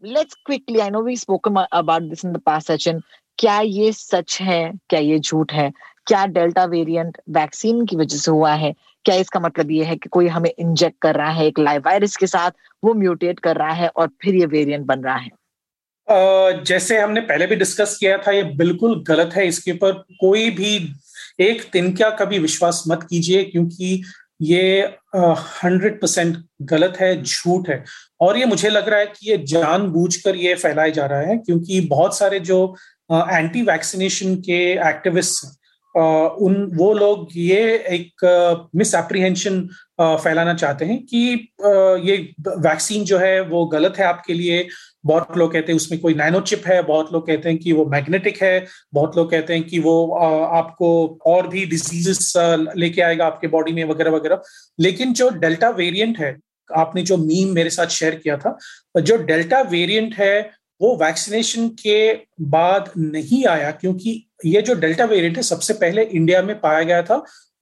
let's 0.03 0.35
quickly 0.45 0.79
I 0.79 0.89
know 0.89 1.01
we 1.03 1.15
spoken 1.17 1.65
about 1.71 2.03
this 2.09 2.25
in 2.25 2.31
the 2.33 2.41
past 2.45 2.71
Sachin 2.71 3.01
क्या 3.37 3.59
ये 3.59 3.91
सच 3.93 4.37
है? 4.41 4.71
क्या 4.89 4.99
ये 4.99 5.19
झूठ 5.19 5.53
है? 5.53 5.71
क्या 6.11 6.25
डेल्टा 6.27 6.63
वेरिएंट 6.65 7.17
वैक्सीन 7.29 7.85
की 7.85 7.95
वजह 7.95 8.17
से 8.17 8.31
हुआ 8.31 8.53
है? 8.53 8.73
क्या 9.05 9.15
इसका 9.15 9.39
मतलब 9.39 9.69
ये 9.71 9.83
है 9.83 9.95
कि 9.95 10.09
कोई 10.09 10.27
हमें 10.27 10.49
इंजेक्ट 10.49 10.97
कर 11.01 11.15
रहा 11.15 11.29
है 11.31 11.45
एक 11.47 11.59
लाइव 11.59 11.81
वायरस 11.85 12.15
के 12.17 12.27
साथ, 12.27 12.51
वो 12.83 12.93
म्यूटेट 12.93 13.39
कर 13.39 13.57
रहा 13.57 13.73
है 13.73 13.87
और 13.87 14.09
फिर 14.21 14.35
ये 14.35 14.45
वेरिएंट 14.47 14.85
बन 14.85 15.03
रहा 15.03 15.15
है? 15.15 15.29
जैसे 16.65 16.97
हमने 16.99 17.21
पहले 17.21 17.45
भी 17.47 17.55
डिस्कस 17.55 17.95
किया 17.99 18.17
था, 18.17 18.31
ये 18.31 18.43
बिल्कुल 18.43 19.03
गलत 19.07 19.33
है 19.35 19.47
इसके 19.47 19.71
ऊपर। 19.71 19.91
कोई 20.21 20.49
भी 20.49 20.73
एक 21.39 21.63
तिनका 21.73 22.09
का 22.09 22.25
भी 22.25 22.39
विश्वास 22.39 22.83
मत 22.87 23.07
कीजिए, 23.09 23.43
क्योंकि 23.43 24.03
ये 24.41 24.81
हंड्रेड 25.15 25.99
परसेंट 26.01 26.37
गलत 26.73 26.97
है, 27.01 27.21
झूठ 27.23 27.69
है। 27.69 27.83
और 28.21 28.37
ये 28.37 28.45
मुझे 28.45 28.69
लग 28.69 28.89
रहा 28.89 28.99
है 28.99 29.05
कि 29.07 29.29
ये 29.29 29.37
जानबूझकर 29.45 30.35
ये 30.35 30.55
फैलाया 30.55 30.89
जा 30.89 31.05
रहा 31.05 31.21
है, 31.21 31.37
क्योंकि 31.37 31.79
बहुत 31.87 32.17
सारे 32.17 32.39
जो 32.41 32.59
एंटी 33.11 33.61
वैक्सीनेशन 33.63 34.35
के 34.41 34.61
एक्टिविस्ट 34.89 35.45
उन, 35.95 36.71
वो 36.73 36.93
लोग 36.93 37.27
ये 37.35 37.61
एक 37.89 38.69
मिस 38.75 38.93
एप्रीहेंशन 38.95 39.61
फैलाना 40.01 40.53
चाहते 40.53 40.85
हैं 40.85 40.97
कि 41.05 41.17
ये 42.09 42.17
वैक्सीन 42.47 43.03
जो 43.03 43.17
है 43.17 43.41
वो 43.41 43.65
गलत 43.65 43.97
है 43.97 44.05
आपके 44.05 44.33
लिए। 44.33 44.67
बहुत 45.05 45.37
लोग 45.37 45.51
कहते 45.53 45.71
हैं 45.71 45.77
उसमें 45.77 45.99
कोई 46.01 46.13
नैनो 46.13 46.39
चिप 46.41 46.63
है। 46.67 46.81
बहुत 46.83 47.11
लोग 47.13 47.25
कहते 47.27 47.49
हैं 47.49 47.57
कि 47.57 47.71
वो 47.73 47.85
मैग्नेटिक 47.85 48.41
है। 48.43 48.65
बहुत 48.93 49.17
लोग 49.17 49.29
कहते 49.31 49.53
हैं 49.53 49.63
कि 49.63 49.79
वो 49.79 50.07
आपको 50.13 51.19
और 51.25 51.47
भी 51.47 51.65
डिजीजेस 51.65 52.33
लेके 52.77 53.01
आएगा 53.01 53.25
आपके 53.25 53.47
बॉडी 53.47 53.71
में 53.71 53.83
वगैरह 53.83 54.11
वगैरह। 54.11 54.41
लेकिन 54.79 55.13
जो 55.13 55.29
डेल्टा 55.29 55.69
वेरिएंट 55.69 56.19
है, 56.19 56.35
आपने 56.69 57.01
जो 57.01 57.17
मीम 57.17 57.53
मेरे 57.53 57.69
साथ 57.69 57.87
शेयर 57.87 58.15
किया 58.15 58.37
था, 58.37 58.57
जो 59.01 59.17
डेल्टा 59.17 59.61
वेरिएंट 59.61 60.15
है, 60.15 60.49
वो 60.81 60.95
वैक्सीनेशन 60.95 61.67
के 61.81 62.13
बाद 62.41 62.91
नहीं 62.97 63.45
आया 63.45 63.71
क्योंकि 63.71 64.11
ये 64.45 64.61
जो 64.61 64.73
डेल्टा 64.73 65.05
वेरिएंट 65.05 65.37
है, 65.37 65.43
सबसे 65.43 65.73
पहले 65.73 66.03
इंडिया 66.03 66.41
में 66.41 66.59
पाया 66.59 66.83
गया 66.83 67.01
था 67.03 67.15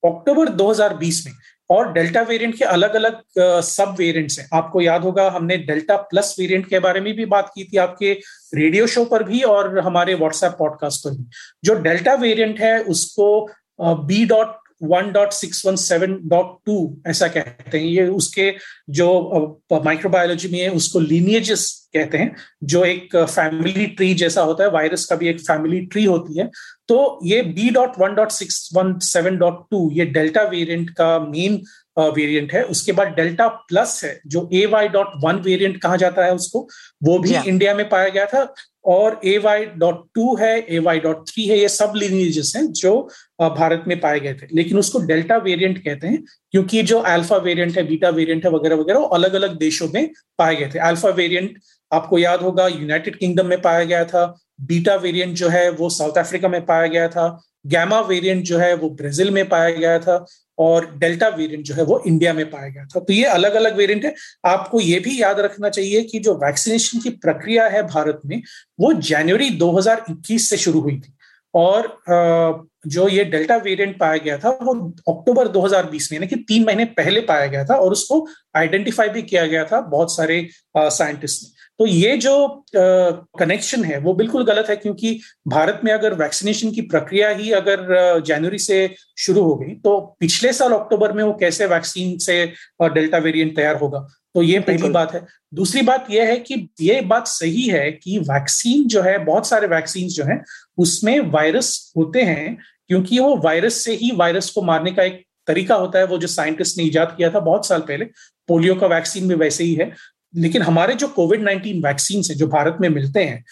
अक्टूबर 0.06 0.50
2020 0.50 1.26
में। 1.26 1.34
और 1.70 1.94
डेल्टा 1.94 2.22
वेरिएंट 2.22 2.58
के 2.58 2.66
अलग 2.66 2.96
अलग 2.96 3.22
सब 3.62 3.96
वेरिएंट्स 4.00 4.40
हैं। 4.40 4.50
आपको 4.54 4.82
याद 4.82 5.02
होगा, 5.02 5.30
हमने 5.30 5.58
डेल्टा 5.58 5.98
प्लस 5.98 6.36
वेरिएंट 6.40 6.70
के 6.70 6.80
बारे 6.80 7.02
में 7.02 7.14
भी 7.16 7.26
बात 7.26 7.52
की 7.56 7.64
थी 7.64 7.78
आपके 7.78 8.20
रेडियो 8.56 8.88
शो 8.88 9.06
पर 9.06 9.24
भी 9.24 9.42
और 9.42 9.80
हमारे 9.80 10.14
व्हाट्सएप 10.14 10.56
पॉडकास्ट 10.60 11.04
पर 11.04 11.12
भी। 11.12 11.30
जो 11.64 11.74
डेल्टा 11.74 12.14
वेरिएंट 12.14 12.60
है, 12.60 12.80
उसको 12.80 13.50
B 13.82 14.26
dot 14.26 14.59
one 14.82 15.12
dot 15.12 15.32
six 15.34 15.66
one 15.66 15.76
seven 15.78 16.18
dot 16.30 16.58
two 16.66 16.76
ऐसा 17.08 17.28
कहते 17.28 17.78
हैं। 17.78 17.86
ये 17.86 18.08
उसके 18.10 18.54
जो 18.90 19.62
माइक्रोबायोलॉजी 19.86 20.48
में 20.48 20.60
है 20.60 20.70
उसको 20.72 21.00
लीनियजेस 21.00 21.76
कहते 21.94 22.18
हैं 22.18 22.36
जो 22.64 22.84
एक 22.86 23.16
फैमिली 23.16 23.86
ट्री 23.88 24.14
जैसा 24.14 24.42
होता 24.42 24.64
है 24.64 24.70
वायरस 24.72 25.06
का 25.06 25.16
भी 25.16 25.30
एक 25.30 25.40
फैमिली 25.42 25.80
ट्री 25.86 26.04
होती 26.06 26.40
है। 26.40 26.50
तो 26.88 27.20
ये 27.26 27.42
B 27.44 27.70
dot 27.70 28.00
one 28.00 28.16
dot 28.16 28.32
six 28.32 28.70
one 28.74 28.98
seven 29.04 29.38
dot 29.38 29.66
two 29.72 29.90
ये 29.94 30.06
डेल्टा 30.08 30.44
वेरियंट 30.50 30.90
का 30.98 31.20
मेन 31.20 31.62
वेरिएंट 32.00 32.54
है। 32.54 32.64
उसके 32.66 32.92
बाद 32.92 33.08
डेल्टा 33.16 33.48
प्लस 33.48 34.00
है 34.04 34.20
जो 34.28 34.50
A 34.54 34.66
Y 34.66 34.88
dot 34.88 35.12
one 35.24 35.40
variant 35.46 35.82
कहा 35.82 35.96
जाता 35.96 36.26
है 36.26 36.36
उसको 36.36 36.68
वो 37.04 37.18
भी 37.20 37.30
yeah. 37.30 37.48
इंडिया 37.48 37.74
में 37.76 37.88
पाया 37.90 38.10
गया 38.10 38.26
था। 38.26 38.44
और 38.86 39.20
ए 39.26 39.38
वाई 39.38 39.66
डॉट 39.78 40.06
टू 40.16 40.36
है 40.36 40.60
ए 40.60 40.80
वाई 40.80 41.00
डॉट 41.00 41.28
थ्री 41.28 41.46
है, 41.48 41.58
ये 41.60 41.70
सब 41.70 41.94
लिनिजेस 41.96 42.54
हैं 42.56 42.66
जो 42.74 43.00
भारत 43.42 43.84
में 43.88 44.00
पाए 44.00 44.20
गए 44.20 44.34
थे। 44.34 44.48
लेकिन 44.54 44.78
उसको 44.78 45.00
डेल्टा 45.02 45.38
वेरिएंट 45.40 45.78
कहते 45.78 46.08
हैं, 46.08 46.24
क्योंकि 46.52 46.84
जो 46.84 47.00
अल्फ़ा 47.00 47.38
वेरिएंट 47.40 47.78
है 47.78 47.84
बीटा 47.88 48.10
वेरिएंट 48.12 48.46
है, 48.46 48.52
वगैरह 48.52 48.76
वगैरह 48.76 49.10
अलग 49.14 49.34
अलग 49.34 49.58
देशों 49.60 49.88
में 49.94 50.10
पाए 50.40 50.56
गए 50.56 50.70
थे। 50.76 50.80
अल्फ़ा 50.80 51.10
वेरिएंट 51.12 51.60
आपको 51.92 52.18
याद 52.18 52.42
होगा 52.42 52.68
यूनाइटेड 52.68 53.16
किंगडम 53.16 53.46
में 53.46 53.62
पाया 53.62 53.84
गया 53.84 54.04
था 54.06 54.26
बीटा 54.62 54.96
वेरिएंट 54.98 55.36
जो 55.36 55.48
है, 55.50 55.70
वो 55.70 55.90
साउथ 55.90 56.18
अफ्रीका 56.18 56.48
में 56.48 56.66
पाया 56.66 56.88
गया 56.88 57.08
था 57.08 57.40
गैमा 57.68 58.00
वेरिएंट 58.02 58.44
जो 58.46 58.58
है, 58.58 58.74
वो 58.74 58.90
ब्राज़ील 58.92 59.32
में 59.32 59.48
पाया 59.50 59.70
गया 59.70 59.98
था 60.00 60.26
और 60.60 60.90
डेल्टा 60.98 61.28
वेरिएंट 61.28 61.66
जो 61.66 61.74
है 61.74 61.84
वो 61.84 62.02
इंडिया 62.08 62.34
में 62.34 62.50
पाया 62.50 62.68
गया 62.68 62.86
था। 62.86 63.00
तो 63.00 63.14
ये 63.14 63.24
अलग 63.26 63.54
अलग 63.54 63.78
वेरिएंट 63.78 64.06
है। 64.06 64.14
आपको 64.46 64.80
ये 64.80 65.00
भी 65.00 65.22
याद 65.22 65.40
रखना 65.40 65.70
चाहिए 65.70 66.02
कि 66.04 66.20
जो 66.20 66.34
वैक्सीनेशन 66.38 67.00
की 67.00 67.10
प्रक्रिया 67.10 67.68
है 67.68 67.84
भारत 67.84 68.22
में, 68.26 68.42
वो 68.80 68.94
जनवरी 68.94 69.50
2021 69.52 70.50
से 70.50 70.58
शुरू 70.58 70.80
हुई 70.80 70.98
थी। 70.98 71.14
और 71.54 72.68
जो 72.88 73.08
ये 73.08 73.24
डेल्टा 73.26 73.56
वेरिएंट 73.58 73.98
पाया 74.00 74.18
गया 74.18 74.38
था, 74.38 74.50
वो 74.50 74.74
अक्टूबर 75.10 75.48
2020 75.48 76.12
में, 76.12 76.18
यानी 76.20 76.28
कि 76.28 76.36
तीन 76.48 76.66
महीने 76.66 76.86
पहले 76.98 77.22
पाया 77.22 77.46
गया 77.46 77.64
था 77.66 77.76
और 77.76 77.92
उसको 77.92 78.26
आइडेंटिफाई 78.56 79.10
भी 79.10 79.22
किया 79.22 79.46
गया 79.46 79.64
था 79.66 79.82
बहुत 79.82 80.16
सारे 80.16 80.48
साइंटिस्ट 80.78 81.44
ने। 81.44 81.59
तो 81.80 81.86
ये 81.88 82.18
जो 82.18 82.66
कनेक्शन 82.76 83.84
है 83.84 84.00
वो 84.00 84.14
बिल्कुल 84.14 84.44
गलत 84.46 84.70
है 84.70 84.76
क्योंकि 84.76 85.20
भारत 85.48 85.82
में 85.84 85.92
अगर 85.94 86.14
वैक्सीनेशन 86.14 86.72
की 86.72 86.82
प्रक्रिया 86.82 87.30
ही 87.30 87.52
अगर 87.52 88.20
जनवरी 88.26 88.60
से 88.60 88.96
शुरू 89.18 89.44
हो 89.44 89.56
गई 89.56 89.76
तो 89.76 90.00
पिछले 90.20 90.54
साल 90.54 90.72
अक्टूबर 90.72 91.12
में 91.12 91.24
वो 91.24 91.34
कैसे 91.34 91.66
वैक्सीन 91.66 92.18
से 92.18 92.46
डेल्टा 92.84 93.18
वेरिएंट 93.18 93.56
तैयार 93.56 93.76
होगा? 93.76 94.00
तो 94.36 94.42
ये 94.44 94.60
पहली 94.60 94.90
बात 94.90 95.14
है। 95.14 95.26
दूसरी 95.54 95.82
बात 95.82 96.08
यह 96.12 96.28
है 96.28 96.38
कि 96.38 96.70
ये 96.82 97.00
बात 97.02 97.28
सही 97.28 97.68
है 97.68 97.92
कि 97.92 98.18
वैक्सीन 98.20 98.88
जो 98.88 99.02
है 99.02 99.18
बहुत 99.26 99.48
सारे 99.48 99.68
वैक्सीन 99.68 100.08
जो 100.08 100.24
है 100.24 100.42
उसमें 100.78 101.20
वायरस 101.20 101.94
होते 101.98 102.22
हैं 102.22 102.58
क्योंकि 102.88 103.20
वो 103.20 103.36
वायरस 103.38 103.84
से 103.84 103.94
ही 103.94 104.12
वायरस 104.16 104.50
को 104.50 104.62
मारने 104.62 104.92
का 104.92 105.04
एक 105.04 105.26
तरीका 105.48 105.76
होता 105.76 106.00
है 106.00 106.06
वो 106.06 106.18
जो 106.18 106.28
साइंटिस्ट 106.28 106.78
ने 106.78 106.84
ईजाद 106.84 107.14
किया 107.18 107.30
था 107.30 107.40
बहुत 107.40 107.68
साल 107.68 107.82
पहले 107.82 108.06
पोलियो 108.48 108.76
का 108.76 108.88
वैक्सीन 108.88 109.28
भी 109.28 109.36
वैसे 109.36 109.64
ही 109.64 109.74
है। 109.74 109.94
लेकिन 110.36 110.62
हमारे 110.62 110.94
जो 110.94 111.08
कोविड 111.08 111.42
नाइन्टीन 111.42 111.86
वैक्सीन 111.86 112.24
है 112.30 112.36
जो 112.36 112.48
भारत 112.48 112.78
में 112.82 112.90
मिलते 112.90 113.24
हैं 113.24 113.44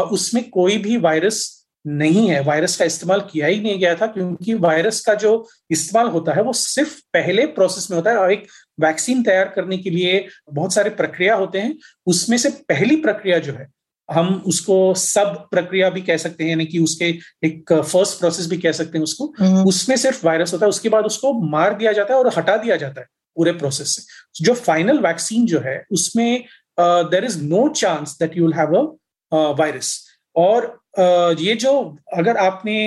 उसमें 0.00 0.50
कोई 0.50 0.78
भी 0.78 0.96
वायरस 0.96 1.56
नहीं 1.86 2.28
है। 2.30 2.42
वायरस 2.42 2.76
का 2.76 2.84
इस्तेमाल 2.84 3.20
किया 3.20 3.46
ही 3.46 3.60
नहीं 3.60 3.78
गया 3.78 3.94
था 3.94 4.06
क्योंकि 4.06 4.54
वायरस 4.54 5.00
का 5.00 5.14
जो 5.14 5.48
इस्तेमाल 5.70 6.08
होता 6.08 6.32
है 6.32 6.42
वो 6.42 6.52
सिर्फ़ 6.52 7.00
पहले 7.12 7.46
प्रोसेस 7.46 7.90
में 7.90 7.96
होता 7.98 8.10
है 8.10 8.16
और 8.16 8.32
एक 8.32 8.46
वैक्सीन 8.80 9.22
तैयार 9.22 9.48
करने 9.48 9.78
के 9.78 9.90
लिए 9.90 10.26
बहुत 10.52 10.74
सारे 10.74 10.90
प्रक्रिया 10.90 11.34
होते 11.34 11.58
हैं। 11.58 11.78
उसमें 12.06 12.38
से 12.38 12.50
पहली 12.50 12.96
प्रक्रिया 12.96 13.38
जो 13.38 13.52
है 13.52 13.68
हम 14.08 14.42
उसको 14.46 14.94
सब 14.94 15.46
प्रक्रिया 15.50 15.90
भी 15.90 16.00
कह 16.00 16.16
सकते 16.16 16.44
हैं 16.44 16.50
यानी 16.50 16.66
कि 16.66 16.78
उसके 16.78 17.04
एक 17.44 17.72
फ़र्स्ट 17.72 18.18
प्रोसेस 18.18 18.46
भी 18.46 18.56
कह 18.56 18.72
सकते 18.72 18.98
हैं 18.98 19.02
उसको। 19.02 19.34
हम्म। 19.38 19.64
उसमें 19.64 19.96
सिर्फ़ 19.96 20.26
वायरस 20.26 20.52
होता 20.52 20.66
है 20.66 20.68
उसके 20.68 20.88
बाद 20.88 21.04
उसको 21.04 21.32
मार 21.50 21.74
दिया 21.74 21.92
जाता 21.92 22.14
है 22.14 22.20
और 22.20 22.32
हटा 22.36 22.56
दिया 22.56 22.76
जाता 22.76 23.00
है। 23.00 23.06
पूरे 23.38 23.52
प्रोसेस 23.52 23.96
से। 23.96 24.44
जो 24.44 24.54
फाइनल 24.54 24.98
वैक्सीन 24.98 25.46
जो 25.46 25.60
है 25.60 25.78
उसमें 25.92 26.44
there 26.80 27.24
is 27.24 27.42
no 27.44 27.68
chance 27.68 28.16
that 28.22 28.36
you 28.36 28.44
will 28.44 28.54
have 28.54 28.76
a 28.76 29.56
virus 29.58 29.96
और 30.36 30.66
uh, 31.00 31.40
ये 31.40 31.54
जो 31.54 31.72
अगर 32.16 32.36
आपने 32.36 32.78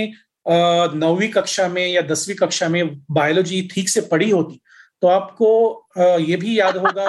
uh, 0.45 0.93
नौवीं 0.95 1.29
कक्षा 1.29 1.67
में 1.67 1.87
या 1.87 2.01
दसवीं 2.01 2.35
कक्षा 2.35 2.69
में 2.69 2.83
बायोलॉजी 3.11 3.61
ठीक 3.73 3.89
से 3.89 4.01
पढ़ी 4.01 4.29
होती 4.29 4.61
तो 5.01 5.07
आपको 5.07 5.49
ये 5.97 6.35
भी 6.35 6.59
याद 6.59 6.77
होगा 6.77 7.05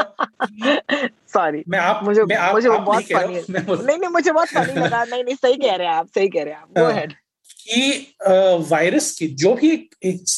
सॉरी 1.33 1.63
मैं 1.69 1.79
आप 1.79 2.01
मुझे 2.05 2.23
मैं 2.23 2.37
आप, 2.37 2.55
मुझे 2.55 2.69
आप 2.69 2.81
बहुत 2.81 3.05
फनी 3.05 3.43
नहीं 3.51 3.99
नहीं 3.99 4.11
मुझे 4.11 4.33
बहुत 4.33 4.49
फनी 4.49 4.81
लगा। 4.81 5.05
नहीं 5.13 5.25
नहीं 5.25 5.35
सही 5.35 5.57
कह 5.57 5.75
रहे 5.75 5.87
हैं 5.87 5.95
आप 5.95 6.09
सही 6.15 6.29
कह 6.29 6.45
रहे 6.45 6.55
हैं 6.55 6.61
आप। 6.61 6.69
गो 6.79 6.85
अहेड 6.85 7.13
कि 7.67 7.83
वायरस 8.71 9.11
के 9.19 9.27
जो 9.27 9.55
भी 9.55 9.77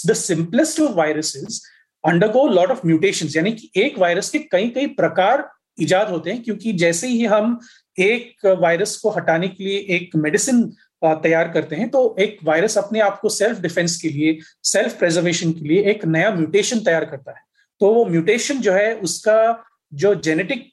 the 0.06 0.18
simplest 0.22 0.80
of 0.80 0.92
viruses 0.92 1.60
undergo 2.04 2.46
lot 2.48 2.70
of 2.70 2.86
mutation 2.86 3.28
यानी 3.36 3.52
कि 3.52 3.70
एक 3.76 3.98
वायरस 3.98 4.30
के 4.30 4.38
कई 4.52 4.68
कई 4.68 4.86
प्रकार 4.94 5.48
इजाद 5.78 6.08
होते 6.08 6.30
हैं, 6.30 6.42
क्योंकि 6.42 6.72
जैसे 6.74 7.08
ही 7.08 7.24
हम 7.26 7.58
एक 7.98 8.46
वायरस 8.60 8.96
को 8.96 9.10
हटाने 9.10 9.48
के 9.48 9.64
लिए 9.64 9.78
एक 9.96 10.16
मेडिसिन 10.16 10.62
तैयार 11.04 11.48
करते 11.48 11.76
हैं 11.76 11.88
तो 11.90 12.14
एक 12.18 12.38
वायरस 12.44 12.76
अपने 12.78 13.00
आप 13.00 13.18
को 13.20 13.28
सेल्फ 13.28 13.60
डिफेंस 13.60 13.96
के 14.02 14.08
लिए 14.08 14.38
सेल्फ 14.64 14.98
प्रेजर्वेशन 14.98 15.52
के 15.52 15.68
लिए 15.68 15.82
एक 15.90 16.04
नया 16.06 16.30
म्यूटेशन 16.30 16.78
तैयार 16.80 17.04
करता 17.04 17.30
है। 17.30 17.42
तो 17.80 17.92
वो 17.94 18.04
म्यूटेशन 18.06 18.58
जो 18.60 18.72
है, 18.72 18.94
उसका 18.96 19.64
जो 19.92 20.14
जेनेटिक 20.16 20.70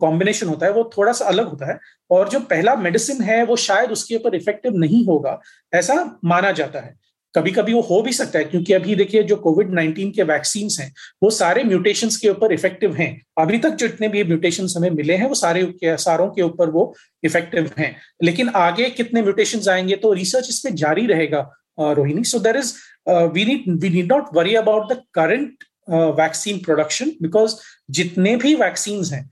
कॉम्बिनेशन 0.00 0.48
होता 0.48 0.66
है, 0.66 0.72
वो 0.72 0.90
थोड़ा 0.96 1.12
सा 1.12 1.24
अलग 1.24 1.48
होता 1.48 1.70
है, 1.70 1.78
और 2.10 2.28
जो 2.28 2.40
पहला 2.42 2.74
मेडिसिन 2.76 3.22
है, 3.22 3.42
वो 3.44 3.56
शायद 3.58 3.90
उसके 3.90 4.16
ऊपर 4.16 4.34
इफ़ेक्टिव 4.34 4.76
नहीं 4.76 5.04
होगा, 5.06 5.40
ऐसा 5.72 5.94
माना 6.24 6.52
जाता 6.52 6.80
है। 6.80 6.94
कभी 7.36 7.50
कभी 7.52 7.72
वो 7.72 7.80
हो 7.82 8.00
भी 8.02 8.12
सकता 8.12 8.38
है 8.38 8.44
क्योंकि 8.44 8.72
अभी 8.72 8.94
देखिए 8.96 9.22
जो 9.22 9.36
कोविड 9.36 9.72
नाइन्टीन 9.74 10.10
के 10.10 10.22
वैक्सीन 10.22 10.68
हैं 10.80 10.92
वो 11.22 11.30
सारे 11.32 11.64
म्यूटेशन 11.64 12.08
के 12.22 12.28
ऊपर 12.28 12.52
इफ़ेक्टिव 12.52 12.94
हैं। 12.94 13.10
अभी 13.38 13.58
तक 13.58 13.70
जो 13.70 13.86
इतने 13.86 14.08
भी 14.08 14.24
म्यूटेशन 14.24 14.66
हमें 14.76 14.90
मिले 14.90 15.16
हैं 15.16 15.28
वो 15.28 15.34
सारे 15.34 15.62
के, 15.64 15.96
सारों 15.96 16.28
के 16.30 16.42
ऊपर 16.42 16.70
वो 16.70 16.94
इफ़ेक्टिव 17.22 17.70
हैं। 17.78 17.94
लेकिन 18.22 18.48
आगे 18.56 18.90
कितने 18.90 19.22
म्यूटेशन 19.22 19.70
आएँगे 19.70 19.96
तो 19.96 20.12
रिसर्च 20.12 20.48
इसमें 20.50 20.74
जारी 20.76 21.06
रहेगा 21.06 21.40
Rohini. 21.78 22.24
So 22.24 22.38
there 22.38 22.56
is 22.56 22.72
we 23.08 23.44
need 23.44 23.64
we 23.82 23.88
need 23.90 24.12
not 24.12 24.34
worry 24.34 24.54
about 24.54 24.92
the 24.92 25.00
current 25.14 25.64
vaccine 26.18 26.58
production 26.58 27.10
because 27.22 27.54
जितने 27.90 28.36
भी 28.36 28.54
वैक्सीन 28.54 29.04
हैं 29.04 29.24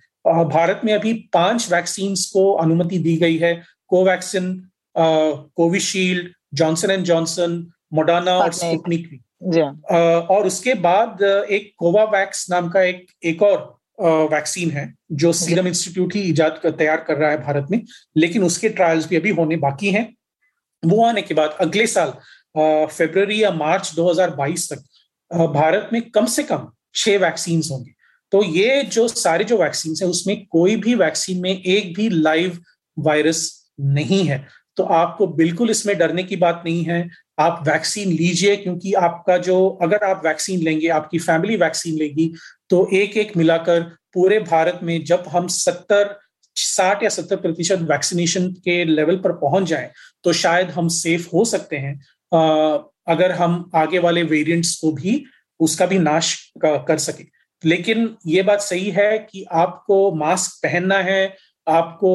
भारत 0.49 0.81
में 0.85 0.93
अभी 0.93 1.13
पाँच 1.33 1.71
वैक्सीन 1.73 2.15
को 2.33 2.51
अनुमति 2.53 2.99
दी 2.99 3.17
गई 3.17 3.37
है। 3.39 3.55
Covaxin 3.91 4.47
Covishield 4.97 6.29
Johnson 6.55 6.91
and 6.91 7.05
Johnson 7.05 7.65
Moderna 7.93 8.33
और 8.33 8.53
स्पुटनिक 8.53 9.09
भी 9.09 9.21
और 10.31 10.47
उसके 10.47 10.75
बाद 10.83 11.23
एक 11.23 11.73
कोवावैक्स 11.79 12.51
नाम 12.51 12.69
का 12.69 12.83
एक 12.83 13.07
एक 13.25 13.43
और 13.43 13.59
वैक्सीन 14.31 14.71
है 14.71 14.93
जो 15.13 15.33
सीरम 15.35 15.67
इंस्टीट्यूट 15.67 16.15
ही 16.15 16.21
इजाद 16.21 16.59
कर, 16.63 16.71
तैयार 16.71 17.05
कर 17.09 17.17
रहा 17.17 17.31
है 17.31 17.43
भारत 17.43 17.67
में 17.71 17.81
लेकिन 18.17 18.45
उसके 18.45 18.69
ट्रायल्स 18.71 19.09
भी 19.09 19.17
अभी 19.17 19.31
होने 19.33 19.57
बाकी 19.59 19.91
हैं। 19.91 20.13
वो 20.83 21.05
आने 21.05 21.23
के 21.23 21.35
बाद 21.35 21.57
अगले 21.61 21.87
साल 21.87 22.13
फेब्रवरी 22.57 23.43
या 23.43 23.51
मार्च 23.53 23.93
2022 23.97 24.73
तक 24.73 24.85
भारत 25.55 25.89
में 25.93 26.01
कम 26.11 26.27
से 26.27 26.43
कम 26.43 26.69
छह 26.95 27.19
वैक्सीन 27.19 27.63
होंगे। 27.71 27.93
तो 28.33 28.43
ये 28.45 28.83
जो 28.85 29.07
सारे 29.09 29.45
जो 29.45 29.57
वैक्सीन 29.59 29.95
है 30.03 30.09
उसमें 30.09 30.45
कोई 30.47 30.77
भी 30.77 30.95
वैक्सीन 30.97 31.41
में 31.43 31.51
एक 31.51 31.95
भी 31.97 32.09
लाइव 32.11 32.59
वायरस 32.97 33.71
नहीं 33.81 34.23
है। 34.25 34.45
तो 34.77 34.85
आपको 34.85 35.27
बिल्कुल 35.27 35.71
इसमें 35.71 35.97
डरने 35.99 36.23
की 36.23 36.37
बात 36.37 36.63
नहीं 36.65 36.85
है 36.85 37.09
आप 37.39 37.63
वैक्सीन 37.69 38.09
लीजिए, 38.11 38.57
क्योंकि 38.57 38.93
आपका 38.95 39.37
जो, 39.39 39.69
अगर 39.83 40.05
आप 40.05 40.23
वैक्सीन 40.27 40.61
लेंगे, 40.61 40.89
आपकी 40.91 41.19
फैमिली 41.21 41.57
वैक्सीन 41.57 41.97
लेगी 41.97 42.33
तो 42.71 42.89
एक 42.95 43.17
एक 43.17 43.37
मिलाकर 43.37 43.81
पूरे 44.15 44.39
भारत 44.41 44.81
में 44.83 45.05
जब 45.05 45.25
हम 45.29 45.47
सत्तर, 45.49 46.17
साठ 46.57 47.03
या 47.03 47.09
सत्तर 47.09 47.37
प्रतिशत 47.37 47.79
वैक्सीनेशन 47.83 48.49
के 48.65 48.85
लेवल 48.85 49.17
पर 49.17 49.33
पहुँच 49.35 49.65
जाएँ 49.65 49.91
तो 50.25 50.33
शायद 50.35 50.71
हम 50.71 50.89
सेफ़ 50.91 51.29
हो 51.29 51.45
सकते 51.45 51.77
हैं। 51.77 51.95
अगर 53.09 53.33
हम 53.33 53.71
आगे 53.75 53.99
वाले 53.99 54.23
वेरिएंट्स 54.25 54.75
को 54.81 54.93
भी, 54.93 55.25
उसका 55.61 55.87
भी 55.87 55.99
नाश 55.99 56.37
कर 56.65 56.99
सके। 56.99 57.25
लेकिन 57.63 58.15
ये 58.27 58.43
बात 58.43 58.61
सही 58.61 58.91
है 58.91 59.19
कि 59.21 59.45
आपको 59.55 60.15
मास्क 60.15 60.59
पहनना 60.63 60.99
है, 61.01 61.37
आपको 61.67 62.13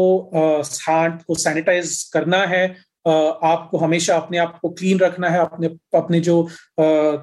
हाथ 0.81 1.17
को 1.27 1.35
सैनिटाइज 1.35 2.01
करना 2.13 2.37
है 2.45 2.67
आपको 3.09 3.77
हमेशा 3.77 4.15
अपने 4.15 4.37
आप 4.37 4.59
को 4.61 4.69
क्लीन 4.69 4.99
रखना 4.99 5.29
है 5.29 5.39
अपने 5.39 5.67
अपने 5.95 6.19
जो 6.19 6.47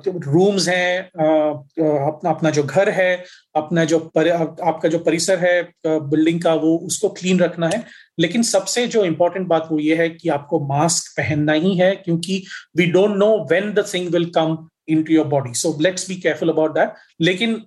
रूम्स 0.08 0.68
हैं 0.68 1.02
अपना 1.02 2.30
अपना 2.30 2.50
जो 2.50 2.62
घर 2.62 2.88
है 2.88 3.24
अपना 3.54 3.84
जो 3.84 3.98
पर, 3.98 4.28
आपका 4.30 4.88
जो 4.88 4.98
परिसर 4.98 5.38
है 5.38 5.62
बिल्डिंग 5.86 6.42
का 6.42 6.54
वो 6.54 6.76
उसको 6.78 7.08
क्लीन 7.08 7.40
रखना 7.40 7.68
है। 7.68 7.84
लेकिन 8.18 8.42
सबसे 8.42 8.86
जो 8.86 9.04
इंपॉर्टेंट 9.04 9.46
बात 9.46 9.68
वो 9.72 9.78
ये 9.78 9.96
है 9.96 10.08
कि 10.08 10.28
आपको 10.28 10.60
मास्क 10.60 11.12
पहनना 11.16 11.52
ही 11.52 11.76
है 11.76 11.94
क्योंकि 11.96 12.42
we 12.76 12.86
don't 12.86 13.16
know 13.16 13.46
when 13.50 13.72
the 13.72 13.84
thing 13.94 14.08
will 14.08 14.30
come 14.30 14.68
into 15.02 15.14
your 15.14 15.26
body 15.26 15.54
so 15.54 15.76
let's 15.80 16.08
be 16.08 16.16
careful 16.16 16.48
about 16.48 16.74
that 16.74 16.94
लेकिन 17.20 17.62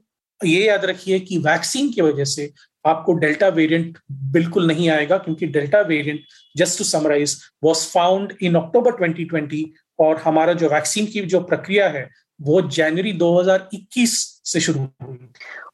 ये 0.45 0.67
याद 0.67 0.85
रखिए 0.85 1.19
कि 1.19 1.37
वैक्सीन 1.37 1.89
की 1.89 2.01
वजह 2.01 2.23
से 2.23 2.51
आपको 2.85 3.13
डेल्टा 3.13 3.47
वेरिएंट 3.47 3.97
बिल्कुल 4.11 4.67
नहीं 4.67 4.89
आएगा, 4.89 5.17
क्योंकि 5.17 5.47
delta 5.47 5.81
variant 5.81 6.21
just 6.57 6.77
to 6.77 6.83
summarise 6.83 7.37
was 7.63 7.75
found 7.75 8.33
in 8.41 8.55
October 8.55 8.91
2020 9.03 9.63
और 9.99 10.17
हमारा 10.17 10.53
जो 10.53 10.69
वैक्सीन 10.69 11.05
की 11.05 11.21
जो 11.21 11.39
प्रक्रिया 11.39 11.89
है, 11.89 12.09
वो 12.41 12.61
जनवरी 12.61 13.13
2021 13.13 14.38
से 14.51 14.59
शुरू 14.59 14.79
हुई। 15.03 15.17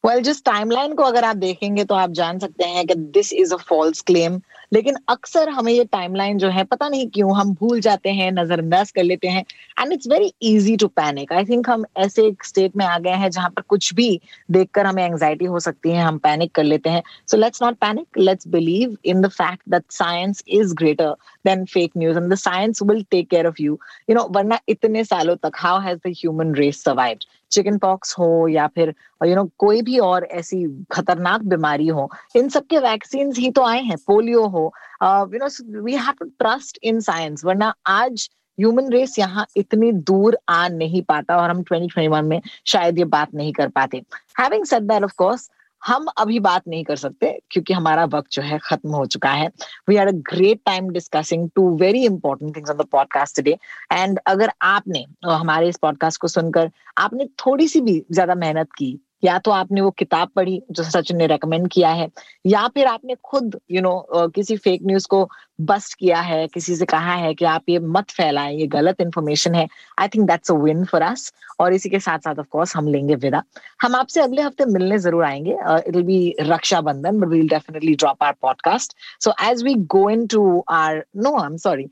वेल 0.06 0.20
जिस 0.22 0.44
टाइमलाइन 0.44 0.94
को 0.94 1.02
अगर 1.02 1.24
आप 1.24 1.36
देखेंगे 1.36 1.84
तो 1.84 1.94
आप 1.94 2.10
जान 2.12 2.38
सकते 2.38 2.64
हैं 2.64 2.86
कि 2.86 2.94
this 2.94 3.32
is 3.32 3.54
a 3.54 3.56
false 3.68 4.00
claim 4.02 4.40
लेकिन 4.72 4.96
अक्सर 5.08 5.48
हमें 5.48 5.72
ये 5.72 5.84
टाइमलाइन 5.84 6.38
जो 6.38 6.48
है, 6.48 6.62
पता 6.64 6.88
नहीं 6.88 7.08
क्यों 7.10 7.36
हम 7.36 7.52
भूल 7.54 7.80
जाते 7.80 8.10
हैं, 8.10 8.30
नजरअंदाज 8.32 8.90
कर 8.90 9.02
लेते 9.02 9.28
हैं 9.28 9.44
and 9.80 9.92
it's 9.92 10.06
very 10.08 10.32
easy 10.42 10.76
to 10.76 10.86
panic 10.90 11.32
I 11.32 11.44
think 11.44 11.68
हम 11.70 11.84
ऐसे 11.96 12.26
एक 12.26 12.44
स्टेट 12.44 12.76
में 12.76 12.84
आ 12.86 12.98
गए 12.98 13.14
हैं 13.16 13.30
जहाँ 13.30 13.50
पर 13.50 13.62
कुछ 13.68 13.92
भी 13.94 14.08
देखकर 14.50 14.86
हमें 14.86 15.04
एंग्जाइटी 15.04 15.44
हो 15.44 15.60
सकती 15.60 15.90
है, 15.90 16.02
हम 16.02 16.18
पैनिक 16.18 16.54
कर 16.54 16.64
लेते 16.64 16.90
हैं। 16.90 17.02
So 17.30 17.36
let's 17.36 17.62
not 17.62 17.76
panic 17.76 18.18
let's 18.18 18.48
believe 18.48 18.96
in 19.04 19.20
the 19.22 19.28
fact 19.30 19.62
that 19.68 19.84
science 19.92 20.42
is 20.48 20.74
greater 20.74 21.14
than 21.46 21.64
fake 21.64 21.92
news 21.98 22.18
and 22.18 22.32
the 22.32 22.36
science 22.38 22.82
will 22.82 23.04
take 23.10 23.28
care 23.30 23.46
of 23.46 23.62
you 23.62 23.78
you 24.10 24.16
know 24.16 24.26
वरना 24.30 24.58
इतने 24.68 25.04
सालों 25.04 25.36
तक 25.36 25.52
how 25.56 25.80
has 25.80 25.98
the 25.98 26.14
human 26.18 26.54
race 26.54 26.82
survived 26.84 27.24
chickenpox 27.78 28.14
हो 28.18 28.26
या 28.48 28.65
फिर 28.74 28.94
you 29.24 29.34
know 29.36 29.44
कोई 29.58 29.82
भी 29.82 29.98
और 29.98 30.24
ऐसी 30.24 30.64
खतरनाक 30.92 31.42
बीमारी 31.44 31.86
हो, 31.88 32.08
इन 32.36 32.48
सब 32.48 32.66
के 32.70 32.78
वैक्सीन 32.78 33.32
ही 33.38 33.50
तो 33.50 33.62
आए 33.64 33.82
हैं 33.82 33.96
पोलियो 34.06 34.46
हो 34.46 34.72
you 35.02 35.38
know 35.38 35.48
we 35.82 35.94
have 35.94 36.14
to 36.20 36.26
trust 36.38 36.78
in 36.82 37.00
science 37.00 37.44
वरना 37.44 37.74
आज 37.86 38.28
ह्यूमन 38.58 38.88
रेस 38.92 39.18
यहाँ 39.18 39.46
इतनी 39.56 39.90
दूर 40.10 40.36
आ 40.48 40.66
नहीं 40.68 41.02
पाता 41.02 41.36
और 41.36 41.50
हम 41.50 41.62
2021 41.64 42.22
में 42.24 42.40
शायद 42.66 42.98
ये 42.98 43.04
बात 43.04 43.34
नहीं 43.34 43.52
कर 43.52 43.68
पाते। 43.68 44.02
Having 44.40 44.64
said 44.64 44.82
that 44.82 45.02
of 45.04 45.12
course 45.18 45.48
हम 45.86 46.06
अभी 46.18 46.38
बात 46.40 46.62
नहीं 46.68 46.84
कर 46.84 46.96
सकते, 46.96 47.38
क्योंकि 47.50 47.72
हमारा 47.72 48.04
वक्त 48.04 48.30
जो 48.32 48.42
है 48.42 48.58
खत्म 48.58 48.90
हो 48.90 49.04
चुका 49.06 49.30
है। 49.30 49.48
We 49.88 49.96
are 49.96 50.08
a 50.08 50.12
great 50.30 50.60
time 50.66 50.88
discussing 50.90 51.48
two 51.54 51.68
very 51.78 52.04
important 52.04 52.56
things 52.56 52.70
on 52.70 52.76
the 52.76 52.86
podcast 52.92 53.36
today 53.36 53.56
and 53.92 54.18
अगर 54.26 54.50
आपने 54.62 55.04
हमारे 55.26 55.68
इस 55.68 55.76
पॉडकास्ट 55.76 56.20
को 56.20 56.28
सुनकर 56.28 56.70
आपने 56.98 57.28
थोड़ी 57.46 57.68
सी 57.68 57.80
भी 57.80 58.02
ज़्यादा 58.12 58.34
मेहनत 58.34 58.72
की 58.78 58.98
या 59.22 59.38
तो 59.38 59.50
आपने 59.50 59.80
वो 59.80 59.90
किताब 59.90 60.28
पढ़ी 60.36 60.60
जो 60.70 60.82
सचिन 60.84 61.16
ने 61.16 61.26
रेकमेंड 61.26 61.68
किया 61.72 61.90
है 61.90 62.08
या 62.46 62.66
फिर 62.68 62.86
आपने 62.86 63.14
खुद 63.24 63.58
यू 63.70 63.76
you 63.76 63.82
नो 63.82 64.06
know, 64.12 64.32
किसी 64.34 64.56
फेक 64.56 64.82
न्यूज़ 64.86 65.06
को 65.06 65.28
बस्ट 65.60 65.94
किया 65.98 66.20
है 66.20 66.46
किसी 66.46 66.76
से 66.76 66.84
कहा 66.84 67.14
है 67.14 67.32
कि 67.34 67.44
आप 67.44 67.68
ये 67.68 67.78
मत 67.78 68.10
फैलाएँ 68.10 68.56
ये 68.56 68.66
गलत 68.66 69.00
इन्फॉर्मेशन 69.00 69.54
है 69.54 69.66
I 70.00 70.08
think 70.08 70.26
that's 70.28 70.50
a 70.50 70.54
win 70.54 70.84
for 70.84 71.02
us 71.02 71.32
और 71.60 71.74
इसी 71.74 71.88
के 71.88 71.98
साथ 72.00 72.18
साथ 72.18 72.38
ऑफ़ 72.38 72.46
कोर्स 72.50 72.76
हम 72.76 72.88
लेंगे 72.88 73.14
विदा। 73.14 73.42
हम 73.82 73.94
आपसे 73.96 74.20
अगले 74.20 74.42
हफ़्ते 74.42 74.64
मिलने 74.72 74.98
ज़रूर 74.98 75.24
आएँगे। 75.24 75.52
It 75.52 75.94
will 75.96 76.04
be 76.04 76.34
Rakshabandhan 76.40 77.20
but 77.20 77.28
we'll 77.28 77.48
definitely 77.48 77.94
drop 77.94 78.22
our 78.22 78.32
podcast 78.42 78.96
so 79.24 79.34
as 79.44 79.62
we 79.64 79.74
go 79.96 80.08
into 80.26 80.64
our 80.70 81.04
no 81.16 81.36
I 81.40 81.46
am 81.46 81.56
sorry 81.66 81.88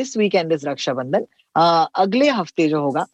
this 0.00 0.16
weekend 0.16 0.52
is 0.52 0.68
Raksha 0.68 0.92
Bandhan 0.94 1.26
अगले 1.56 2.28
हफ़्ते 2.30 2.68
जो 2.68 2.80
होगा 2.80 3.06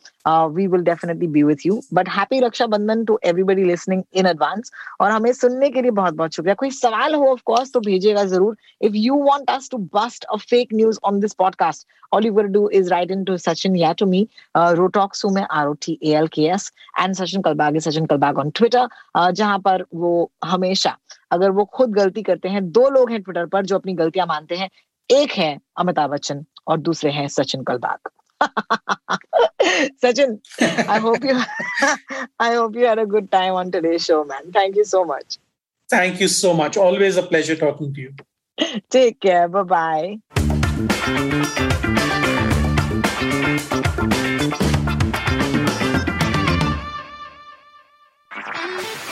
we 0.46 0.66
will 0.66 0.82
definitely 0.84 1.26
be 1.26 1.42
with 1.42 1.66
you 1.66 1.80
but 1.94 2.08
happy 2.08 2.38
Raksha 2.40 2.66
Bandhan 2.66 3.04
to 3.04 3.18
everybody 3.26 3.64
listening 3.64 4.02
in 4.14 4.26
advance 4.26 4.70
और 5.00 5.10
हमें 5.10 5.32
सुनने 5.32 5.70
के 5.70 5.82
लिए 5.82 5.90
बहुत 5.90 6.14
बहुत 6.14 6.34
शुक्रिया। 6.34 6.54
कोई 6.54 6.70
सवाल 6.70 7.14
हो 7.14 7.30
ऑफ़ 7.32 7.40
कोर्स 7.46 7.72
तो 7.72 7.80
भेजिएगा 7.80 8.24
ज़रूर। 8.24 8.56
If 8.80 8.96
you 8.96 9.22
want 9.24 9.50
us 9.50 9.68
to 9.70 9.78
bust 9.94 10.24
a 10.24 10.36
fake 10.40 10.74
news 10.74 10.98
on 11.04 11.20
this 11.20 11.34
podcast 11.34 11.86
all 12.12 12.26
you 12.26 12.32
will 12.32 12.46
do 12.48 12.68
is 12.70 12.90
write 12.90 13.10
in 13.10 13.24
to 13.24 13.36
Sachin 13.38 13.76
या 13.76 13.92
टू 13.92 14.06
मी 14.06 14.26
रोटॉक्सू 14.56 15.28
में 15.30 15.42
R 15.42 15.66
O 15.66 15.72
T 15.86 15.98
A 16.02 16.14
L 16.16 16.26
K 16.34 16.42
S 16.48 16.70
and 17.00 17.14
Sachin 17.14 17.42
Kalbag 17.42 17.78
Sachin 17.80 18.06
Kalbag 18.06 18.38
on 18.38 18.50
Twitter 18.50 19.32
जहाँ 19.32 19.58
पर 19.58 19.84
वो 19.94 20.30
हमेशा, 20.44 20.96
अगर 21.32 21.50
वो 21.50 21.64
खुद 21.66 21.90
गलती 21.94 22.22
करते 22.22 22.48
हैं, 22.48 22.70
दो 22.70 22.88
लोग 22.90 23.10
हैं 23.10 23.20
ट्विटर 23.22 23.46
पर 23.46 23.66
जो 23.66 23.76
अपनी 23.76 23.94
गलतियाँ 23.94 24.26
मानते 24.26 24.56
हैं। 24.56 24.68
एक 25.10 25.32
है 25.32 25.58
अमिताभ 25.78 26.10
बच्चन 26.10 26.44
और 26.68 26.78
दूसरे 26.80 27.10
हैं 27.10 27.26
Sachin 27.30 27.62
Kalbag 27.62 28.10
Sachin, 30.03 30.39
I 30.87 30.99
hope 30.99 31.23
you 31.23 31.39
I 32.39 32.53
hope 32.55 32.75
you 32.75 32.85
had 32.85 32.99
a 32.99 33.05
good 33.05 33.31
time 33.31 33.53
on 33.53 33.71
today's 33.71 34.05
show, 34.05 34.23
man. 34.25 34.51
Thank 34.51 34.75
you 34.75 34.85
so 34.85 35.05
much. 35.05 35.37
Thank 35.89 36.19
you 36.19 36.27
so 36.27 36.53
much. 36.53 36.77
Always 36.77 37.17
a 37.17 37.23
pleasure 37.23 37.55
talking 37.55 37.93
to 37.93 38.01
you. 38.01 38.13
Take 38.89 39.19
care. 39.19 39.47
Bye 39.47 39.63
bye. 39.63 40.19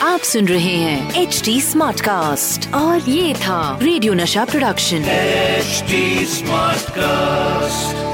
आप 0.02 0.20
सुन 0.20 0.48
रहे 0.48 0.74
हैं 0.76 1.22
H 1.22 1.40
D 1.44 1.60
smart 1.60 2.00
cast 2.04 2.72
और 2.74 3.08
ये 3.10 3.34
था 3.34 3.78
radio 3.82 4.14
नशा 4.14 4.44
production 4.44 5.04
H 5.08 5.84
smart 6.30 6.90
cast 6.98 8.05